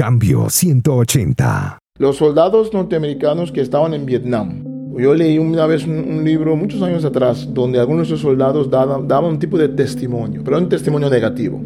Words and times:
Cambio 0.00 0.48
180. 0.48 1.78
Los 1.98 2.16
soldados 2.16 2.72
norteamericanos 2.72 3.52
que 3.52 3.60
estaban 3.60 3.92
en 3.92 4.06
Vietnam. 4.06 4.64
Yo 4.96 5.12
leí 5.12 5.36
una 5.36 5.66
vez 5.66 5.86
un, 5.86 6.24
libro 6.24 6.56
muchos 6.56 6.80
años 6.80 7.04
atrás 7.04 7.46
donde 7.52 7.78
algunos 7.78 8.08
de 8.08 8.14
esos 8.14 8.22
soldados 8.22 8.70
daban, 8.70 9.24
un 9.26 9.38
tipo 9.38 9.58
de 9.58 9.68
testimonio, 9.68 10.40
pero 10.42 10.56
un 10.56 10.70
testimonio 10.70 11.10
negativo. 11.10 11.60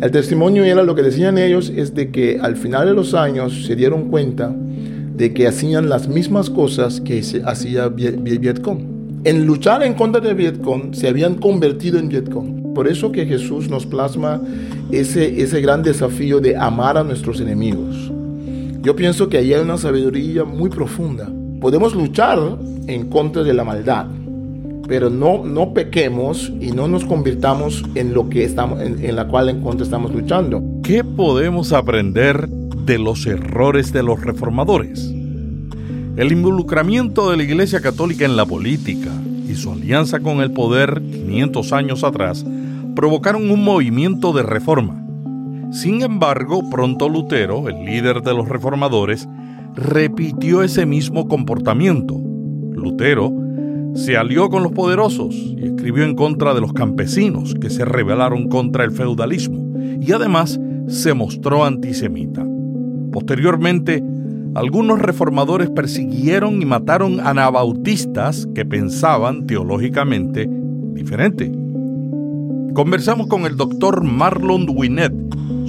El 0.00 0.08
testimonio 0.12 0.62
era 0.62 0.84
lo 0.84 0.94
que 0.94 1.02
decían 1.02 1.36
ellos 1.36 1.72
es 1.74 1.96
de 1.96 2.12
que 2.12 2.38
al 2.40 2.54
final 2.54 2.86
de 2.86 2.94
los 2.94 3.12
años 3.12 3.64
se 3.66 3.74
dieron 3.74 4.08
cuenta 4.08 4.54
de 4.54 5.34
que 5.34 5.48
hacían 5.48 5.88
las 5.88 6.06
mismas 6.06 6.50
cosas 6.50 7.00
que 7.00 7.24
se 7.24 7.42
hacía 7.42 7.88
Vietcong. 7.88 9.24
En 9.24 9.46
luchar 9.46 9.82
en 9.82 9.94
contra 9.94 10.20
de 10.20 10.32
Vietcong 10.32 10.94
se 10.94 11.08
habían 11.08 11.34
convertido 11.34 11.98
en 11.98 12.08
Vietcong. 12.08 12.72
Por 12.72 12.86
eso 12.86 13.10
que 13.10 13.26
Jesús 13.26 13.68
nos 13.68 13.84
plasma 13.84 14.40
ese, 15.00 15.40
ese 15.42 15.60
gran 15.60 15.82
desafío 15.82 16.40
de 16.40 16.56
amar 16.56 16.96
a 16.96 17.04
nuestros 17.04 17.40
enemigos. 17.40 18.10
Yo 18.82 18.94
pienso 18.94 19.28
que 19.28 19.38
ahí 19.38 19.54
hay 19.54 19.62
una 19.62 19.78
sabiduría 19.78 20.44
muy 20.44 20.68
profunda. 20.68 21.30
Podemos 21.60 21.94
luchar 21.94 22.38
en 22.86 23.08
contra 23.08 23.42
de 23.42 23.54
la 23.54 23.64
maldad, 23.64 24.06
pero 24.86 25.08
no, 25.08 25.44
no 25.44 25.72
pequemos 25.72 26.52
y 26.60 26.72
no 26.72 26.88
nos 26.88 27.04
convirtamos 27.04 27.82
en 27.94 28.12
lo 28.12 28.28
que 28.28 28.44
estamos, 28.44 28.82
en, 28.82 29.16
la 29.16 29.26
cual 29.26 29.48
en 29.48 29.62
contra 29.62 29.84
estamos 29.84 30.14
luchando. 30.14 30.62
¿Qué 30.82 31.02
podemos 31.02 31.72
aprender 31.72 32.48
de 32.48 32.98
los 32.98 33.26
errores 33.26 33.92
de 33.92 34.02
los 34.02 34.20
reformadores? 34.20 35.10
El 36.16 36.30
involucramiento 36.30 37.30
de 37.30 37.38
la 37.38 37.42
Iglesia 37.42 37.80
Católica 37.80 38.26
en 38.26 38.36
la 38.36 38.44
política 38.44 39.10
y 39.48 39.54
su 39.54 39.72
alianza 39.72 40.20
con 40.20 40.40
el 40.40 40.52
poder 40.52 41.00
500 41.10 41.72
años 41.72 42.04
atrás 42.04 42.44
provocaron 42.94 43.50
un 43.50 43.64
movimiento 43.64 44.32
de 44.32 44.42
reforma. 44.42 45.04
Sin 45.72 46.02
embargo, 46.02 46.68
pronto 46.70 47.08
Lutero, 47.08 47.68
el 47.68 47.84
líder 47.84 48.22
de 48.22 48.34
los 48.34 48.48
reformadores, 48.48 49.28
repitió 49.74 50.62
ese 50.62 50.86
mismo 50.86 51.26
comportamiento. 51.26 52.16
Lutero 52.72 53.32
se 53.94 54.16
alió 54.16 54.48
con 54.50 54.62
los 54.62 54.72
poderosos 54.72 55.34
y 55.34 55.66
escribió 55.66 56.04
en 56.04 56.14
contra 56.14 56.54
de 56.54 56.60
los 56.60 56.72
campesinos 56.72 57.54
que 57.54 57.70
se 57.70 57.84
rebelaron 57.84 58.48
contra 58.48 58.84
el 58.84 58.90
feudalismo 58.90 59.64
y 60.00 60.12
además 60.12 60.60
se 60.86 61.14
mostró 61.14 61.64
antisemita. 61.64 62.44
Posteriormente, 63.12 64.02
algunos 64.54 65.00
reformadores 65.00 65.70
persiguieron 65.70 66.62
y 66.62 66.64
mataron 66.64 67.20
anabautistas 67.20 68.48
que 68.54 68.64
pensaban 68.64 69.46
teológicamente 69.46 70.48
diferente. 70.92 71.63
Conversamos 72.74 73.28
con 73.28 73.46
el 73.46 73.56
doctor 73.56 74.02
Marlon 74.02 74.66
Winnet 74.68 75.12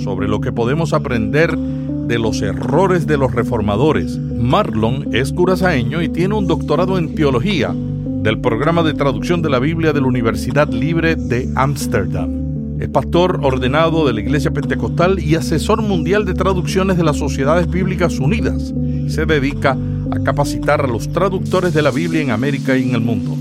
sobre 0.04 0.28
lo 0.28 0.42
que 0.42 0.52
podemos 0.52 0.92
aprender 0.92 1.56
de 1.56 2.18
los 2.18 2.42
errores 2.42 3.06
de 3.06 3.16
los 3.16 3.32
reformadores. 3.32 4.18
Marlon 4.18 5.14
es 5.14 5.32
curazaeño 5.32 6.02
y 6.02 6.10
tiene 6.10 6.34
un 6.34 6.48
doctorado 6.48 6.98
en 6.98 7.14
teología 7.14 7.76
del 7.76 8.40
programa 8.42 8.82
de 8.82 8.96
traducción 8.96 9.44
de 9.44 9.52
la 9.52 9.60
Biblia 9.60 9.94
de 9.94 10.02
la 10.02 10.08
Universidad 10.08 10.68
Libre 10.70 11.16
de 11.16 11.48
Ámsterdam. 11.56 12.80
Es 12.80 12.90
pastor 12.90 13.40
ordenado 13.44 14.08
de 14.08 14.14
la 14.14 14.22
Iglesia 14.22 14.50
Pentecostal 14.50 15.20
y 15.20 15.36
asesor 15.36 15.84
mundial 15.84 16.26
de 16.26 16.34
traducciones 16.34 16.98
de 16.98 17.04
las 17.04 17.18
Sociedades 17.18 17.70
Bíblicas 17.70 18.18
Unidas. 18.18 18.74
se 19.10 19.28
dedica 19.28 19.78
a 20.10 20.20
capacitar 20.24 20.82
a 20.82 20.88
los 20.88 21.08
traductores 21.10 21.72
de 21.76 21.84
la 21.84 21.92
Biblia 21.92 22.22
en 22.22 22.32
América 22.32 22.76
y 22.76 22.90
en 22.90 22.96
el 22.96 23.02
mundo. 23.02 23.38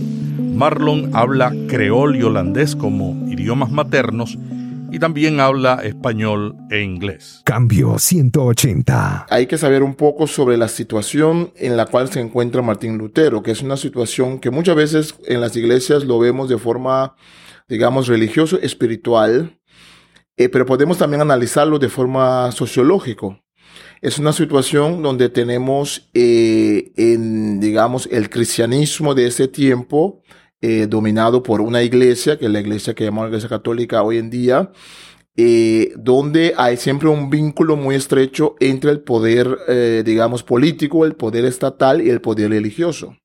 Marlon 0.54 1.10
habla 1.14 1.52
creol 1.68 2.14
y 2.14 2.22
holandés 2.22 2.76
como 2.76 3.28
idiomas 3.28 3.72
maternos 3.72 4.38
y 4.92 5.00
también 5.00 5.40
habla 5.40 5.80
español 5.82 6.54
e 6.70 6.80
inglés. 6.82 7.40
Cambio 7.44 7.98
180. 7.98 9.26
Hay 9.28 9.46
que 9.46 9.58
saber 9.58 9.82
un 9.82 9.96
poco 9.96 10.28
sobre 10.28 10.56
la 10.56 10.68
situación 10.68 11.52
en 11.56 11.76
la 11.76 11.86
cual 11.86 12.08
se 12.08 12.20
encuentra 12.20 12.62
Martín 12.62 12.98
Lutero, 12.98 13.42
que 13.42 13.50
es 13.50 13.62
una 13.62 13.76
situación 13.76 14.38
que 14.38 14.50
muchas 14.50 14.76
veces 14.76 15.16
en 15.26 15.40
las 15.40 15.56
iglesias 15.56 16.04
lo 16.04 16.20
vemos 16.20 16.48
de 16.48 16.58
forma, 16.58 17.16
digamos, 17.68 18.06
religioso, 18.06 18.56
espiritual, 18.60 19.58
eh, 20.36 20.48
pero 20.48 20.66
podemos 20.66 20.98
también 20.98 21.20
analizarlo 21.20 21.80
de 21.80 21.88
forma 21.88 22.52
sociológico. 22.52 23.40
Es 24.00 24.18
una 24.18 24.32
situación 24.32 25.02
donde 25.02 25.28
tenemos, 25.28 26.08
eh, 26.14 26.92
en, 26.96 27.58
digamos, 27.58 28.08
el 28.12 28.30
cristianismo 28.30 29.16
de 29.16 29.26
ese 29.26 29.48
tiempo, 29.48 30.22
eh, 30.60 30.86
dominado 30.88 31.42
por 31.42 31.60
una 31.60 31.82
iglesia, 31.82 32.38
que 32.38 32.46
es 32.46 32.50
la 32.50 32.60
iglesia 32.60 32.94
que 32.94 33.04
llamamos 33.04 33.24
la 33.24 33.28
iglesia 33.36 33.48
católica 33.48 34.02
hoy 34.02 34.18
en 34.18 34.30
día, 34.30 34.70
eh, 35.36 35.92
donde 35.96 36.54
hay 36.56 36.76
siempre 36.76 37.08
un 37.08 37.28
vínculo 37.28 37.76
muy 37.76 37.96
estrecho 37.96 38.54
entre 38.60 38.92
el 38.92 39.00
poder, 39.00 39.58
eh, 39.68 40.02
digamos, 40.06 40.42
político, 40.44 41.04
el 41.04 41.16
poder 41.16 41.44
estatal 41.44 42.00
y 42.00 42.10
el 42.10 42.20
poder 42.20 42.50
religioso. 42.50 43.16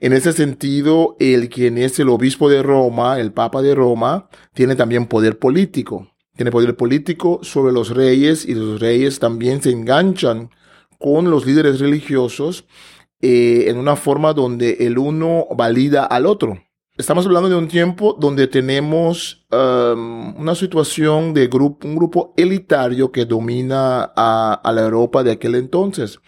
En 0.00 0.12
ese 0.12 0.32
sentido, 0.32 1.16
el 1.20 1.48
quien 1.48 1.78
es 1.78 1.98
el 2.00 2.08
obispo 2.08 2.50
de 2.50 2.62
Roma, 2.62 3.20
el 3.20 3.32
papa 3.32 3.62
de 3.62 3.74
Roma, 3.74 4.28
tiene 4.54 4.74
también 4.74 5.06
poder 5.06 5.38
político. 5.38 6.12
Tiene 6.36 6.50
poder 6.50 6.76
político 6.76 7.40
sobre 7.42 7.72
los 7.72 7.90
reyes 7.90 8.44
y 8.44 8.54
los 8.54 8.80
reyes 8.80 9.18
también 9.18 9.62
se 9.62 9.70
enganchan 9.70 10.50
con 10.98 11.30
los 11.30 11.46
líderes 11.46 11.80
religiosos 11.80 12.66
en 13.20 13.76
una 13.78 13.96
forma 13.96 14.32
donde 14.32 14.76
el 14.80 14.98
uno 14.98 15.46
valida 15.56 16.04
al 16.04 16.26
otro. 16.26 16.58
Estamos 16.98 17.26
hablando 17.26 17.50
de 17.50 17.56
un 17.56 17.68
tiempo 17.68 18.16
donde 18.18 18.46
tenemos 18.46 19.46
um, 19.52 20.34
una 20.40 20.54
situación 20.54 21.34
de 21.34 21.46
grupo, 21.46 21.86
un 21.86 21.94
grupo 21.94 22.32
elitario 22.38 23.12
que 23.12 23.26
domina 23.26 24.12
a, 24.16 24.72
la 24.72 24.80
Europa 24.80 25.22
de 25.22 25.32
aquel 25.32 25.56
entonces. 25.56 26.18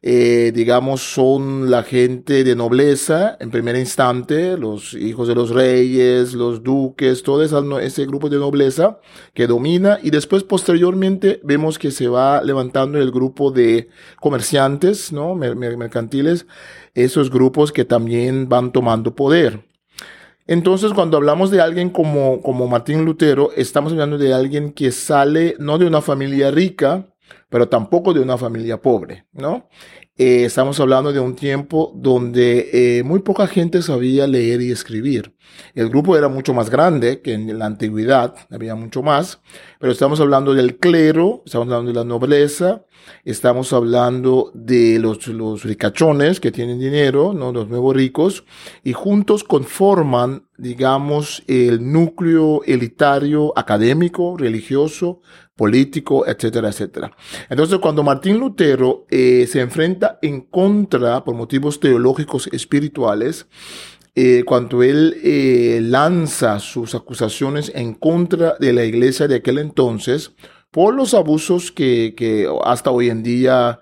Eh, 0.00 0.52
digamos, 0.54 1.02
son 1.02 1.70
la 1.70 1.82
gente 1.82 2.44
de 2.44 2.54
nobleza 2.54 3.36
en 3.40 3.50
primer 3.50 3.76
instante, 3.76 4.56
los 4.56 4.94
hijos 4.94 5.26
de 5.26 5.34
los 5.34 5.50
reyes, 5.50 6.34
los 6.34 6.62
duques, 6.62 7.24
todo 7.24 7.42
ese 7.80 8.06
grupo 8.06 8.28
de 8.28 8.38
nobleza 8.38 9.00
que 9.34 9.48
domina 9.48 9.98
y 10.00 10.10
después 10.10 10.44
posteriormente 10.44 11.40
vemos 11.42 11.80
que 11.80 11.90
se 11.90 12.06
va 12.06 12.42
levantando 12.42 12.98
el 12.98 13.10
grupo 13.10 13.50
de 13.50 13.88
comerciantes, 14.20 15.12
¿no? 15.12 15.34
mercantiles, 15.34 16.46
esos 16.94 17.30
grupos 17.30 17.72
que 17.72 17.84
también 17.84 18.48
van 18.48 18.70
tomando 18.70 19.16
poder. 19.16 19.64
Entonces, 20.46 20.94
cuando 20.94 21.18
hablamos 21.18 21.50
de 21.50 21.60
alguien 21.60 21.90
como, 21.90 22.40
como 22.40 22.68
Martín 22.68 23.04
Lutero, 23.04 23.50
estamos 23.54 23.92
hablando 23.92 24.16
de 24.16 24.32
alguien 24.32 24.72
que 24.72 24.92
sale 24.92 25.56
no 25.58 25.76
de 25.76 25.86
una 25.86 26.00
familia 26.00 26.50
rica, 26.50 27.06
pero 27.48 27.68
tampoco 27.68 28.12
de 28.12 28.20
una 28.20 28.38
familia 28.38 28.80
pobre, 28.80 29.26
¿no? 29.32 29.68
Eh, 30.20 30.44
estamos 30.44 30.80
hablando 30.80 31.12
de 31.12 31.20
un 31.20 31.36
tiempo 31.36 31.92
donde 31.94 32.70
eh, 32.72 33.04
muy 33.04 33.20
poca 33.20 33.46
gente 33.46 33.82
sabía 33.82 34.26
leer 34.26 34.60
y 34.60 34.72
escribir. 34.72 35.36
El 35.74 35.88
grupo 35.88 36.16
era 36.16 36.28
mucho 36.28 36.52
más 36.52 36.70
grande 36.70 37.22
que 37.22 37.34
en 37.34 37.56
la 37.56 37.66
antigüedad, 37.66 38.34
había 38.50 38.74
mucho 38.74 39.00
más, 39.00 39.40
pero 39.78 39.92
estamos 39.92 40.18
hablando 40.18 40.54
del 40.54 40.78
clero, 40.78 41.44
estamos 41.46 41.66
hablando 41.66 41.92
de 41.92 41.98
la 41.98 42.04
nobleza, 42.04 42.84
estamos 43.24 43.72
hablando 43.72 44.50
de 44.54 44.98
los, 44.98 45.28
los 45.28 45.62
ricachones 45.62 46.40
que 46.40 46.50
tienen 46.50 46.80
dinero, 46.80 47.32
¿no? 47.32 47.52
los 47.52 47.68
nuevos 47.68 47.94
ricos, 47.94 48.44
y 48.82 48.94
juntos 48.94 49.44
conforman, 49.44 50.48
digamos, 50.56 51.44
el 51.46 51.92
núcleo 51.92 52.62
elitario 52.64 53.52
académico, 53.56 54.36
religioso, 54.36 55.20
político, 55.58 56.24
etcétera, 56.24 56.68
etcétera. 56.68 57.10
Entonces, 57.50 57.80
cuando 57.80 58.04
Martín 58.04 58.38
Lutero 58.38 59.06
eh, 59.10 59.44
se 59.50 59.60
enfrenta 59.60 60.20
en 60.22 60.42
contra, 60.42 61.24
por 61.24 61.34
motivos 61.34 61.80
teológicos 61.80 62.48
espirituales, 62.52 63.48
eh, 64.14 64.44
cuando 64.46 64.84
él 64.84 65.16
eh, 65.22 65.80
lanza 65.82 66.60
sus 66.60 66.94
acusaciones 66.94 67.72
en 67.74 67.94
contra 67.94 68.54
de 68.60 68.72
la 68.72 68.84
iglesia 68.84 69.26
de 69.26 69.34
aquel 69.34 69.58
entonces, 69.58 70.30
por 70.70 70.94
los 70.94 71.12
abusos 71.12 71.72
que, 71.72 72.14
que 72.16 72.48
hasta 72.64 72.92
hoy 72.92 73.10
en 73.10 73.24
día, 73.24 73.80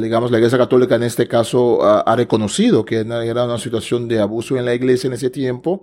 digamos, 0.00 0.30
la 0.30 0.38
iglesia 0.38 0.58
católica 0.58 0.96
en 0.96 1.04
este 1.04 1.26
caso 1.26 1.82
ha 1.82 2.14
reconocido 2.14 2.84
que 2.84 2.98
era 2.98 3.44
una 3.44 3.58
situación 3.58 4.06
de 4.06 4.20
abuso 4.20 4.56
en 4.56 4.64
la 4.64 4.74
iglesia 4.74 5.08
en 5.08 5.14
ese 5.14 5.30
tiempo, 5.30 5.82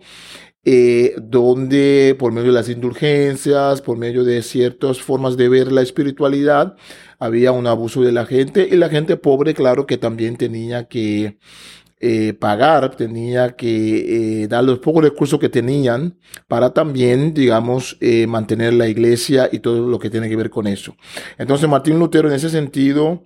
eh, 0.66 1.16
donde 1.22 2.16
por 2.18 2.32
medio 2.32 2.48
de 2.48 2.54
las 2.54 2.70
indulgencias, 2.70 3.82
por 3.82 3.98
medio 3.98 4.24
de 4.24 4.42
ciertas 4.42 5.02
formas 5.02 5.38
de 5.38 5.50
ver 5.50 5.72
la 5.72 5.82
espiritualidad, 5.82 6.76
había 7.20 7.52
un 7.52 7.68
abuso 7.68 8.02
de 8.02 8.12
la 8.12 8.26
gente 8.26 8.68
y 8.72 8.76
la 8.78 8.90
gente 8.90 9.18
pobre, 9.18 9.54
claro 9.54 9.86
que 9.86 9.98
también 9.98 10.38
tenía 10.38 10.88
que 10.88 11.38
eh, 12.06 12.34
pagar, 12.34 12.98
tenía 12.98 13.56
que 13.56 14.42
eh, 14.44 14.48
dar 14.50 14.66
los 14.66 14.80
pocos 14.80 15.02
recursos 15.02 15.40
que 15.40 15.48
tenían 15.48 16.20
para 16.50 16.74
también, 16.74 17.34
digamos, 17.34 17.96
eh, 18.02 18.28
mantener 18.28 18.74
la 18.74 18.90
iglesia 18.90 19.48
y 19.50 19.60
todo 19.60 19.88
lo 19.88 20.00
que 20.00 20.10
tiene 20.10 20.28
que 20.28 20.36
ver 20.36 20.50
con 20.50 20.68
eso. 20.68 20.98
Entonces 21.38 21.70
Martín 21.70 22.00
Lutero 22.00 22.28
en 22.28 22.36
ese 22.36 22.50
sentido, 22.50 23.24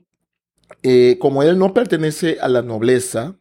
como 1.17 1.41
él 1.41 1.57
no 1.57 1.73
pertenece 1.73 2.37
a 2.39 2.47
la 2.49 2.61
nobleza, 2.61 3.39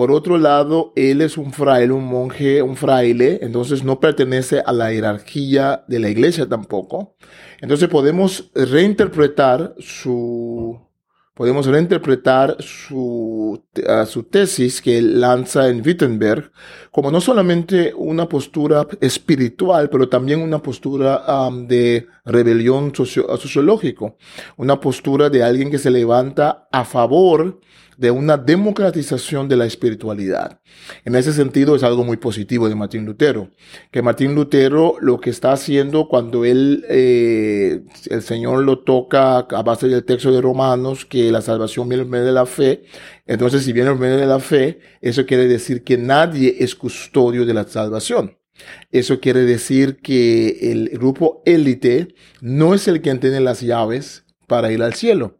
Por 0.00 0.12
otro 0.12 0.38
lado, 0.38 0.94
él 0.96 1.20
es 1.20 1.36
un 1.36 1.52
fraile, 1.52 1.92
un 1.92 2.06
monje, 2.06 2.62
un 2.62 2.74
fraile, 2.74 3.38
entonces 3.42 3.84
no 3.84 4.00
pertenece 4.00 4.62
a 4.64 4.72
la 4.72 4.90
jerarquía 4.90 5.84
de 5.88 5.98
la 5.98 6.08
iglesia 6.08 6.48
tampoco. 6.48 7.16
Entonces 7.60 7.86
podemos 7.90 8.50
reinterpretar 8.54 9.74
su, 9.78 10.80
podemos 11.34 11.66
reinterpretar 11.66 12.56
su, 12.60 13.62
su 14.06 14.22
tesis 14.22 14.80
que 14.80 14.96
él 14.96 15.20
lanza 15.20 15.68
en 15.68 15.82
Wittenberg 15.86 16.50
como 16.90 17.10
no 17.10 17.20
solamente 17.20 17.92
una 17.94 18.26
postura 18.26 18.86
espiritual, 19.02 19.90
pero 19.90 20.08
también 20.08 20.40
una 20.40 20.62
postura 20.62 21.24
de 21.66 22.06
rebelión 22.24 22.94
sociológico, 22.94 24.16
una 24.56 24.80
postura 24.80 25.28
de 25.28 25.42
alguien 25.42 25.70
que 25.70 25.78
se 25.78 25.90
levanta 25.90 26.68
a 26.72 26.86
favor 26.86 27.60
de 28.00 28.10
una 28.10 28.38
democratización 28.38 29.46
de 29.46 29.56
la 29.56 29.66
espiritualidad. 29.66 30.58
En 31.04 31.14
ese 31.16 31.34
sentido 31.34 31.76
es 31.76 31.82
algo 31.82 32.02
muy 32.02 32.16
positivo 32.16 32.66
de 32.66 32.74
Martín 32.74 33.04
Lutero, 33.04 33.50
que 33.90 34.00
Martín 34.00 34.34
Lutero 34.34 34.94
lo 35.02 35.20
que 35.20 35.28
está 35.28 35.52
haciendo 35.52 36.08
cuando 36.08 36.46
él, 36.46 36.86
eh, 36.88 37.82
el 38.08 38.22
Señor 38.22 38.64
lo 38.64 38.78
toca 38.78 39.40
a 39.40 39.62
base 39.62 39.86
del 39.88 40.04
texto 40.04 40.32
de 40.32 40.40
Romanos, 40.40 41.04
que 41.04 41.30
la 41.30 41.42
salvación 41.42 41.90
viene 41.90 42.04
en 42.04 42.10
medio 42.10 42.24
de 42.24 42.32
la 42.32 42.46
fe, 42.46 42.84
entonces 43.26 43.64
si 43.64 43.74
viene 43.74 43.90
en 43.90 43.98
medio 43.98 44.16
de 44.16 44.26
la 44.26 44.40
fe, 44.40 44.80
eso 45.02 45.26
quiere 45.26 45.46
decir 45.46 45.84
que 45.84 45.98
nadie 45.98 46.56
es 46.60 46.74
custodio 46.74 47.44
de 47.44 47.52
la 47.52 47.68
salvación. 47.68 48.38
Eso 48.90 49.20
quiere 49.20 49.40
decir 49.40 49.98
que 49.98 50.72
el 50.72 50.88
grupo 50.88 51.42
élite 51.44 52.14
no 52.40 52.72
es 52.72 52.88
el 52.88 53.02
quien 53.02 53.20
tiene 53.20 53.40
las 53.40 53.60
llaves 53.60 54.24
para 54.46 54.72
ir 54.72 54.82
al 54.82 54.94
cielo. 54.94 55.39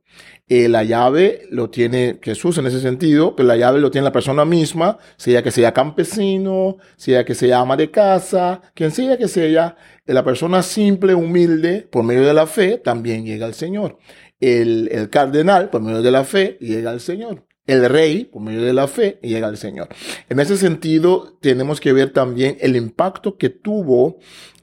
Eh, 0.52 0.68
la 0.68 0.82
llave 0.82 1.42
lo 1.52 1.70
tiene 1.70 2.18
Jesús 2.20 2.58
en 2.58 2.66
ese 2.66 2.80
sentido, 2.80 3.36
pero 3.36 3.46
la 3.46 3.56
llave 3.56 3.78
lo 3.78 3.92
tiene 3.92 4.06
la 4.06 4.10
persona 4.10 4.44
misma, 4.44 4.98
sea 5.16 5.44
que 5.44 5.52
sea 5.52 5.72
campesino, 5.72 6.78
sea 6.96 7.24
que 7.24 7.36
sea 7.36 7.60
ama 7.60 7.76
de 7.76 7.92
casa, 7.92 8.60
quien 8.74 8.90
sea 8.90 9.16
que 9.16 9.28
sea, 9.28 9.76
la 10.06 10.24
persona 10.24 10.64
simple, 10.64 11.14
humilde, 11.14 11.86
por 11.88 12.02
medio 12.02 12.26
de 12.26 12.34
la 12.34 12.48
fe, 12.48 12.78
también 12.78 13.24
llega 13.24 13.46
al 13.46 13.54
Señor. 13.54 13.98
El, 14.40 14.88
el 14.90 15.08
cardenal, 15.08 15.70
por 15.70 15.82
medio 15.82 16.02
de 16.02 16.10
la 16.10 16.24
fe, 16.24 16.58
llega 16.60 16.90
al 16.90 17.00
Señor. 17.00 17.46
El 17.68 17.88
rey, 17.88 18.24
por 18.24 18.42
medio 18.42 18.62
de 18.62 18.72
la 18.72 18.88
fe, 18.88 19.20
llega 19.22 19.46
al 19.46 19.56
Señor. 19.56 19.88
En 20.28 20.40
ese 20.40 20.56
sentido, 20.56 21.38
tenemos 21.40 21.80
que 21.80 21.92
ver 21.92 22.12
también 22.12 22.56
el 22.60 22.74
impacto 22.74 23.38
que 23.38 23.50
tuvo 23.50 24.18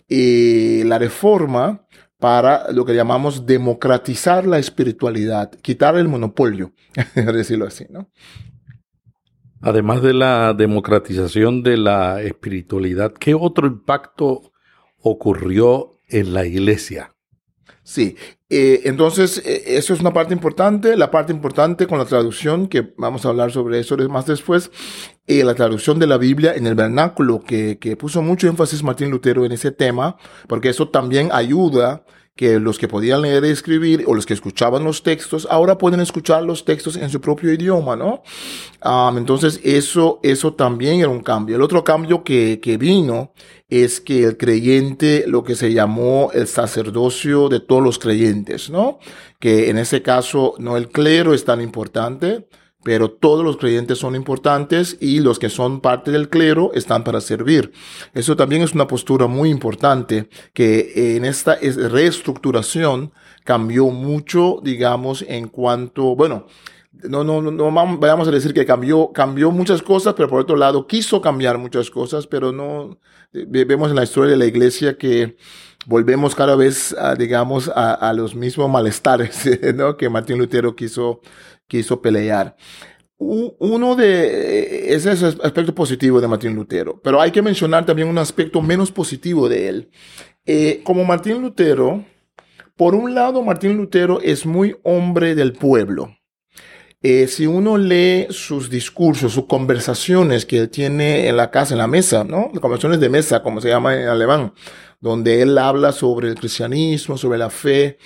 eh, 0.09 0.83
la 0.85 0.99
reforma 0.99 1.86
para 2.19 2.71
lo 2.71 2.85
que 2.85 2.95
llamamos 2.95 3.45
democratizar 3.45 4.47
la 4.47 4.57
espiritualidad, 4.57 5.51
quitar 5.61 5.95
el 5.97 6.07
monopolio, 6.07 6.73
decirlo 7.15 7.67
así, 7.67 7.85
¿no? 7.89 8.09
Además 9.61 10.01
de 10.03 10.13
la 10.13 10.53
democratización 10.53 11.63
de 11.63 11.77
la 11.77 12.21
espiritualidad, 12.21 13.13
¿qué 13.13 13.33
otro 13.33 13.67
impacto 13.67 14.51
ocurrió 14.99 15.97
en 16.07 16.33
la 16.33 16.45
iglesia? 16.45 17.15
Sí, 17.87 18.17
eh, 18.49 18.81
entonces 18.83 19.41
eh, 19.45 19.63
eso 19.77 19.93
es 19.93 20.01
una 20.01 20.11
parte 20.11 20.33
importante. 20.33 20.97
La 20.97 21.09
parte 21.09 21.31
importante 21.31 21.87
con 21.87 21.97
la 21.97 22.03
traducción, 22.03 22.67
que 22.67 22.93
vamos 22.97 23.25
a 23.25 23.29
hablar 23.29 23.49
sobre 23.53 23.79
eso 23.79 23.95
más 24.09 24.25
después, 24.25 24.71
eh, 25.25 25.41
la 25.45 25.55
traducción 25.55 25.97
de 25.97 26.05
la 26.05 26.17
Biblia 26.17 26.53
en 26.53 26.67
el 26.67 26.75
vernáculo, 26.75 27.39
que, 27.39 27.77
que 27.79 27.95
puso 27.95 28.21
mucho 28.21 28.49
énfasis 28.49 28.83
Martín 28.83 29.09
Lutero 29.09 29.45
en 29.45 29.53
ese 29.53 29.71
tema, 29.71 30.17
porque 30.49 30.67
eso 30.67 30.89
también 30.89 31.29
ayuda 31.31 32.03
que 32.37 32.59
los 32.59 32.77
que 32.77 32.87
podían 32.87 33.23
leer 33.23 33.43
y 33.43 33.49
escribir 33.49 34.05
o 34.07 34.13
los 34.13 34.25
que 34.25 34.33
escuchaban 34.33 34.83
los 34.83 35.03
textos 35.03 35.47
ahora 35.49 35.77
pueden 35.77 35.99
escuchar 35.99 36.43
los 36.43 36.63
textos 36.63 36.95
en 36.95 37.09
su 37.09 37.19
propio 37.19 37.51
idioma, 37.51 37.97
¿no? 37.97 38.23
entonces 39.17 39.59
eso, 39.63 40.19
eso 40.23 40.53
también 40.53 41.01
era 41.01 41.09
un 41.09 41.21
cambio. 41.21 41.57
El 41.57 41.61
otro 41.61 41.83
cambio 41.83 42.23
que, 42.23 42.59
que 42.61 42.77
vino 42.77 43.33
es 43.67 43.99
que 43.99 44.23
el 44.23 44.37
creyente, 44.37 45.25
lo 45.27 45.43
que 45.43 45.55
se 45.55 45.73
llamó 45.73 46.31
el 46.33 46.47
sacerdocio 46.47 47.49
de 47.49 47.59
todos 47.59 47.83
los 47.83 47.99
creyentes, 47.99 48.69
¿no? 48.69 48.99
Que 49.39 49.69
en 49.69 49.77
ese 49.77 50.01
caso 50.01 50.53
no 50.57 50.77
el 50.77 50.87
clero 50.87 51.33
es 51.33 51.43
tan 51.43 51.59
importante, 51.59 52.47
pero 52.87 53.11
todos 53.11 53.43
los 53.43 53.57
creyentes 53.57 53.97
son 53.97 54.15
importantes 54.15 54.95
y 55.01 55.19
los 55.19 55.39
que 55.39 55.49
son 55.49 55.81
parte 55.81 56.09
del 56.09 56.29
clero 56.29 56.71
están 56.73 57.03
para 57.03 57.19
servir. 57.19 57.73
Eso 58.13 58.37
también 58.37 58.61
es 58.61 58.73
una 58.73 58.87
postura 58.87 59.27
muy 59.27 59.49
importante 59.49 60.29
que 60.53 61.17
en 61.17 61.25
esta 61.25 61.55
reestructuración 61.55 63.11
cambió 63.43 63.87
mucho, 63.87 64.61
digamos, 64.63 65.25
en 65.27 65.49
cuanto, 65.49 66.15
bueno, 66.15 66.47
no, 66.93 67.25
no, 67.25 67.41
no, 67.41 67.97
vayamos 67.97 68.29
a 68.29 68.31
decir 68.31 68.53
que 68.53 68.65
cambió, 68.65 69.11
cambió 69.11 69.51
muchas 69.51 69.81
cosas, 69.81 70.13
pero 70.13 70.29
por 70.29 70.39
otro 70.39 70.55
lado 70.55 70.87
quiso 70.87 71.19
cambiar 71.19 71.57
muchas 71.57 71.91
cosas, 71.91 72.25
pero 72.25 72.53
no, 72.53 72.99
vemos 73.33 73.89
en 73.89 73.97
la 73.97 74.03
historia 74.03 74.31
de 74.31 74.37
la 74.37 74.45
iglesia 74.45 74.97
que 74.97 75.35
volvemos 75.85 76.35
cada 76.35 76.55
vez, 76.55 76.95
a, 76.97 77.15
digamos, 77.15 77.67
a, 77.67 77.93
a 77.93 78.13
los 78.13 78.33
mismos 78.33 78.69
malestares, 78.69 79.45
¿no? 79.75 79.97
Que 79.97 80.07
Martín 80.07 80.37
Lutero 80.37 80.73
quiso, 80.73 81.19
quiso 81.67 82.01
pelear. 82.01 82.55
Uno 83.19 83.95
de 83.95 84.93
ese 84.93 85.11
es 85.11 85.23
el 85.23 85.39
aspecto 85.41 85.73
positivo 85.73 86.21
de 86.21 86.27
Martín 86.27 86.53
Lutero, 86.53 87.01
pero 87.01 87.19
hay 87.19 87.31
que 87.31 87.41
mencionar 87.41 87.83
también 87.85 88.07
un 88.07 88.19
aspecto 88.19 88.61
menos 88.61 88.91
positivo 88.91 89.49
de 89.49 89.69
él. 89.69 89.89
Eh, 90.45 90.81
como 90.83 91.03
Martín 91.03 91.41
Lutero, 91.41 92.05
por 92.75 92.93
un 92.93 93.15
lado, 93.15 93.41
Martín 93.41 93.75
Lutero 93.75 94.21
es 94.21 94.45
muy 94.45 94.75
hombre 94.83 95.33
del 95.33 95.53
pueblo. 95.53 96.15
Eh, 97.01 97.27
si 97.27 97.47
uno 97.47 97.77
lee 97.77 98.27
sus 98.29 98.69
discursos, 98.69 99.33
sus 99.33 99.45
conversaciones 99.45 100.45
que 100.45 100.59
él 100.59 100.69
tiene 100.69 101.27
en 101.27 101.37
la 101.37 101.49
casa, 101.49 101.73
en 101.73 101.79
la 101.79 101.87
mesa, 101.87 102.23
¿no? 102.23 102.51
Conversaciones 102.61 102.99
de 102.99 103.09
mesa, 103.09 103.41
como 103.41 103.61
se 103.61 103.69
llama 103.69 103.95
en 103.95 104.07
alemán, 104.07 104.53
donde 104.99 105.41
él 105.41 105.57
habla 105.57 105.91
sobre 105.91 106.27
el 106.27 106.35
cristianismo, 106.35 107.17
sobre 107.17 107.37
la 107.39 107.49
fe, 107.49 107.97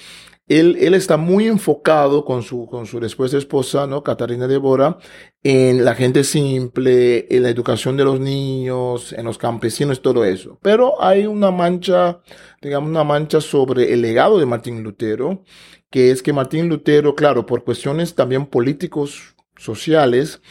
él, 0.60 0.94
está 0.94 1.18
muy 1.18 1.48
enfocado 1.48 2.26
con 2.26 2.44
su, 2.44 3.00
después 3.02 3.34
esposa, 3.34 3.88
¿no? 3.88 4.04
Catarina 4.04 4.48
Débora, 4.48 4.98
en 5.44 5.86
la 5.86 5.96
gente 5.96 6.24
simple, 6.24 7.28
en 7.36 7.44
la 7.44 7.50
educación 7.50 7.98
de 7.98 8.04
los 8.04 8.20
niños, 8.20 9.14
en 9.14 9.26
los 9.26 9.38
campesinos, 9.38 10.02
todo 10.02 10.26
eso. 10.26 10.60
Pero 10.62 11.02
hay 11.02 11.26
una 11.26 11.52
mancha, 11.52 12.20
digamos, 12.62 12.90
una 12.90 13.04
mancha 13.04 13.42
sobre 13.42 13.94
el 13.94 14.02
legado 14.02 14.40
de 14.40 14.46
Martín 14.46 14.84
Lutero, 14.84 15.44
que 15.90 16.12
es 16.12 16.22
que 16.22 16.34
Martín 16.34 16.70
Lutero, 16.70 17.16
claro, 17.16 17.46
por 17.46 17.64
cuestiones 17.64 18.16
también 18.16 18.46
políticos, 18.46 19.36
sociales, 19.58 20.42